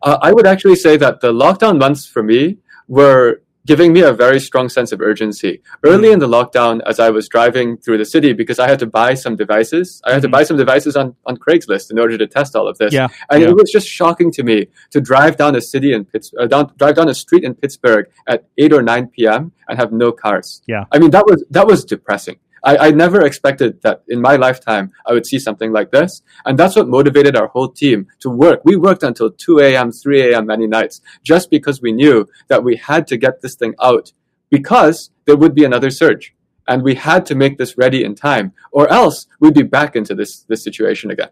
Uh, 0.01 0.17
I 0.21 0.31
would 0.31 0.47
actually 0.47 0.75
say 0.75 0.97
that 0.97 1.21
the 1.21 1.33
lockdown 1.33 1.77
months 1.77 2.05
for 2.05 2.23
me 2.23 2.57
were 2.87 3.41
giving 3.65 3.91
me 3.91 3.99
a 3.99 4.13
very 4.13 4.39
strong 4.39 4.69
sense 4.69 4.93
of 4.93 5.01
urgency. 5.01 5.61
Early 5.83 6.07
mm. 6.07 6.13
in 6.13 6.19
the 6.19 6.27
lockdown, 6.27 6.79
as 6.85 7.01
I 7.01 7.09
was 7.09 7.27
driving 7.27 7.77
through 7.77 7.97
the 7.97 8.05
city, 8.05 8.31
because 8.31 8.59
I 8.59 8.69
had 8.69 8.79
to 8.79 8.85
buy 8.85 9.13
some 9.13 9.35
devices, 9.35 10.01
I 10.05 10.13
had 10.13 10.19
mm. 10.19 10.21
to 10.21 10.27
hmm. 10.29 10.31
buy 10.31 10.43
some 10.43 10.55
devices 10.55 10.95
on, 10.95 11.15
on 11.25 11.35
Craigslist 11.35 11.91
in 11.91 11.99
order 11.99 12.17
to 12.17 12.27
test 12.27 12.55
all 12.55 12.69
of 12.69 12.77
this. 12.77 12.93
Yeah. 12.93 13.09
And 13.29 13.41
yeah. 13.41 13.49
it 13.49 13.55
was 13.55 13.69
just 13.69 13.85
shocking 13.85 14.31
to 14.31 14.43
me 14.43 14.67
to 14.91 15.01
drive 15.01 15.35
down 15.35 15.53
a 15.55 15.61
city 15.61 15.91
in 15.91 16.05
Pitts, 16.05 16.31
uh, 16.39 16.47
down, 16.47 16.71
drive 16.77 16.95
down 16.95 17.09
a 17.09 17.13
street 17.13 17.43
in 17.43 17.55
Pittsburgh 17.55 18.05
at 18.25 18.45
8 18.57 18.71
or 18.71 18.81
9 18.81 19.07
p.m. 19.07 19.51
and 19.67 19.77
have 19.77 19.91
no 19.91 20.13
cars. 20.13 20.61
Yeah. 20.65 20.85
I 20.93 20.99
mean, 20.99 21.11
that 21.11 21.25
was, 21.25 21.43
that 21.49 21.67
was 21.67 21.83
depressing. 21.83 22.39
I, 22.63 22.77
I 22.77 22.91
never 22.91 23.25
expected 23.25 23.81
that 23.81 24.03
in 24.07 24.21
my 24.21 24.35
lifetime 24.35 24.91
I 25.05 25.13
would 25.13 25.25
see 25.25 25.39
something 25.39 25.71
like 25.71 25.91
this. 25.91 26.21
And 26.45 26.57
that's 26.57 26.75
what 26.75 26.87
motivated 26.87 27.35
our 27.35 27.47
whole 27.47 27.69
team 27.69 28.07
to 28.19 28.29
work. 28.29 28.61
We 28.63 28.75
worked 28.75 29.03
until 29.03 29.31
2 29.31 29.59
a.m., 29.59 29.91
3 29.91 30.33
a.m. 30.33 30.45
many 30.47 30.67
nights 30.67 31.01
just 31.23 31.49
because 31.49 31.81
we 31.81 31.91
knew 31.91 32.27
that 32.47 32.63
we 32.63 32.75
had 32.75 33.07
to 33.07 33.17
get 33.17 33.41
this 33.41 33.55
thing 33.55 33.75
out 33.81 34.13
because 34.49 35.11
there 35.25 35.35
would 35.35 35.55
be 35.55 35.63
another 35.63 35.89
surge. 35.89 36.33
And 36.67 36.83
we 36.83 36.95
had 36.95 37.25
to 37.27 37.35
make 37.35 37.57
this 37.57 37.77
ready 37.77 38.03
in 38.03 38.15
time 38.15 38.53
or 38.71 38.89
else 38.89 39.27
we'd 39.39 39.53
be 39.53 39.63
back 39.63 39.95
into 39.95 40.13
this, 40.13 40.43
this 40.49 40.63
situation 40.63 41.11
again. 41.11 41.29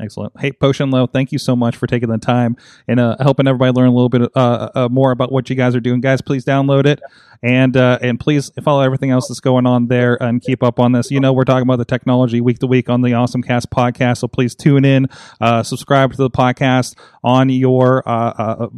Excellent. 0.00 0.32
Hey, 0.40 0.52
Po-Shen 0.52 0.90
Loh, 0.90 1.06
thank 1.06 1.30
you 1.30 1.38
so 1.38 1.54
much 1.54 1.76
for 1.76 1.86
taking 1.86 2.08
the 2.08 2.16
time 2.16 2.56
and 2.88 2.98
uh, 2.98 3.16
helping 3.20 3.46
everybody 3.46 3.72
learn 3.72 3.88
a 3.88 3.92
little 3.92 4.08
bit 4.08 4.30
uh, 4.34 4.70
uh, 4.74 4.88
more 4.90 5.10
about 5.10 5.30
what 5.30 5.50
you 5.50 5.56
guys 5.56 5.74
are 5.74 5.80
doing. 5.80 6.00
Guys, 6.00 6.22
please 6.22 6.44
download 6.44 6.86
it 6.86 7.00
and 7.42 7.76
uh, 7.76 7.98
and 8.02 8.20
please 8.20 8.50
follow 8.62 8.82
everything 8.82 9.10
else 9.10 9.28
that's 9.28 9.40
going 9.40 9.66
on 9.66 9.86
there 9.86 10.20
and 10.22 10.42
keep 10.42 10.62
up 10.62 10.78
on 10.78 10.92
this. 10.92 11.10
You 11.10 11.20
know, 11.20 11.32
we're 11.32 11.44
talking 11.44 11.62
about 11.62 11.76
the 11.76 11.84
technology 11.84 12.40
week 12.40 12.58
to 12.58 12.66
week 12.66 12.88
on 12.90 13.02
the 13.02 13.14
Awesome 13.14 13.42
Cast 13.42 13.70
podcast, 13.70 14.18
so 14.18 14.28
please 14.28 14.54
tune 14.54 14.84
in, 14.84 15.06
uh, 15.40 15.62
subscribe 15.62 16.12
to 16.12 16.16
the 16.16 16.30
podcast 16.30 16.96
on 17.24 17.48
your 17.48 18.02
uh, 18.08 18.68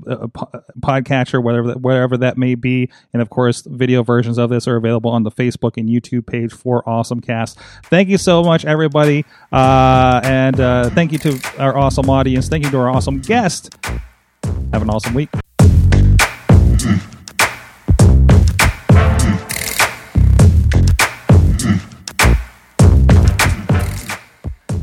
podcatcher, 0.81 1.43
whatever 1.43 1.69
that, 1.69 1.81
wherever 1.81 2.17
that 2.17 2.39
may 2.39 2.55
be, 2.55 2.91
and 3.13 3.21
of 3.21 3.31
course, 3.31 3.63
video 3.63 4.03
versions 4.03 4.39
of 4.39 4.51
this 4.51 4.69
are 4.69 4.77
available 4.77 5.11
on 5.11 5.23
the 5.23 5.31
Facebook 5.31 5.77
and 5.77 5.89
YouTube 5.89 6.27
page 6.27 6.53
for 6.53 6.89
Awesome 6.89 7.21
Cast. 7.21 7.59
Thank 7.85 8.09
you 8.09 8.19
so 8.19 8.43
much, 8.43 8.65
everybody, 8.65 9.25
and 9.51 10.57
thank 10.95 11.13
you 11.13 11.19
to 11.19 11.41
our 11.59 11.77
awesome 11.77 12.09
audience. 12.09 12.49
Thank 12.49 12.65
you 12.65 12.71
to 12.71 12.79
our 12.79 12.91
awesome 12.91 13.21
guest. 13.21 13.77
Have 14.73 14.83
an 14.83 14.91
awesome 14.91 15.15
week. 15.15 15.29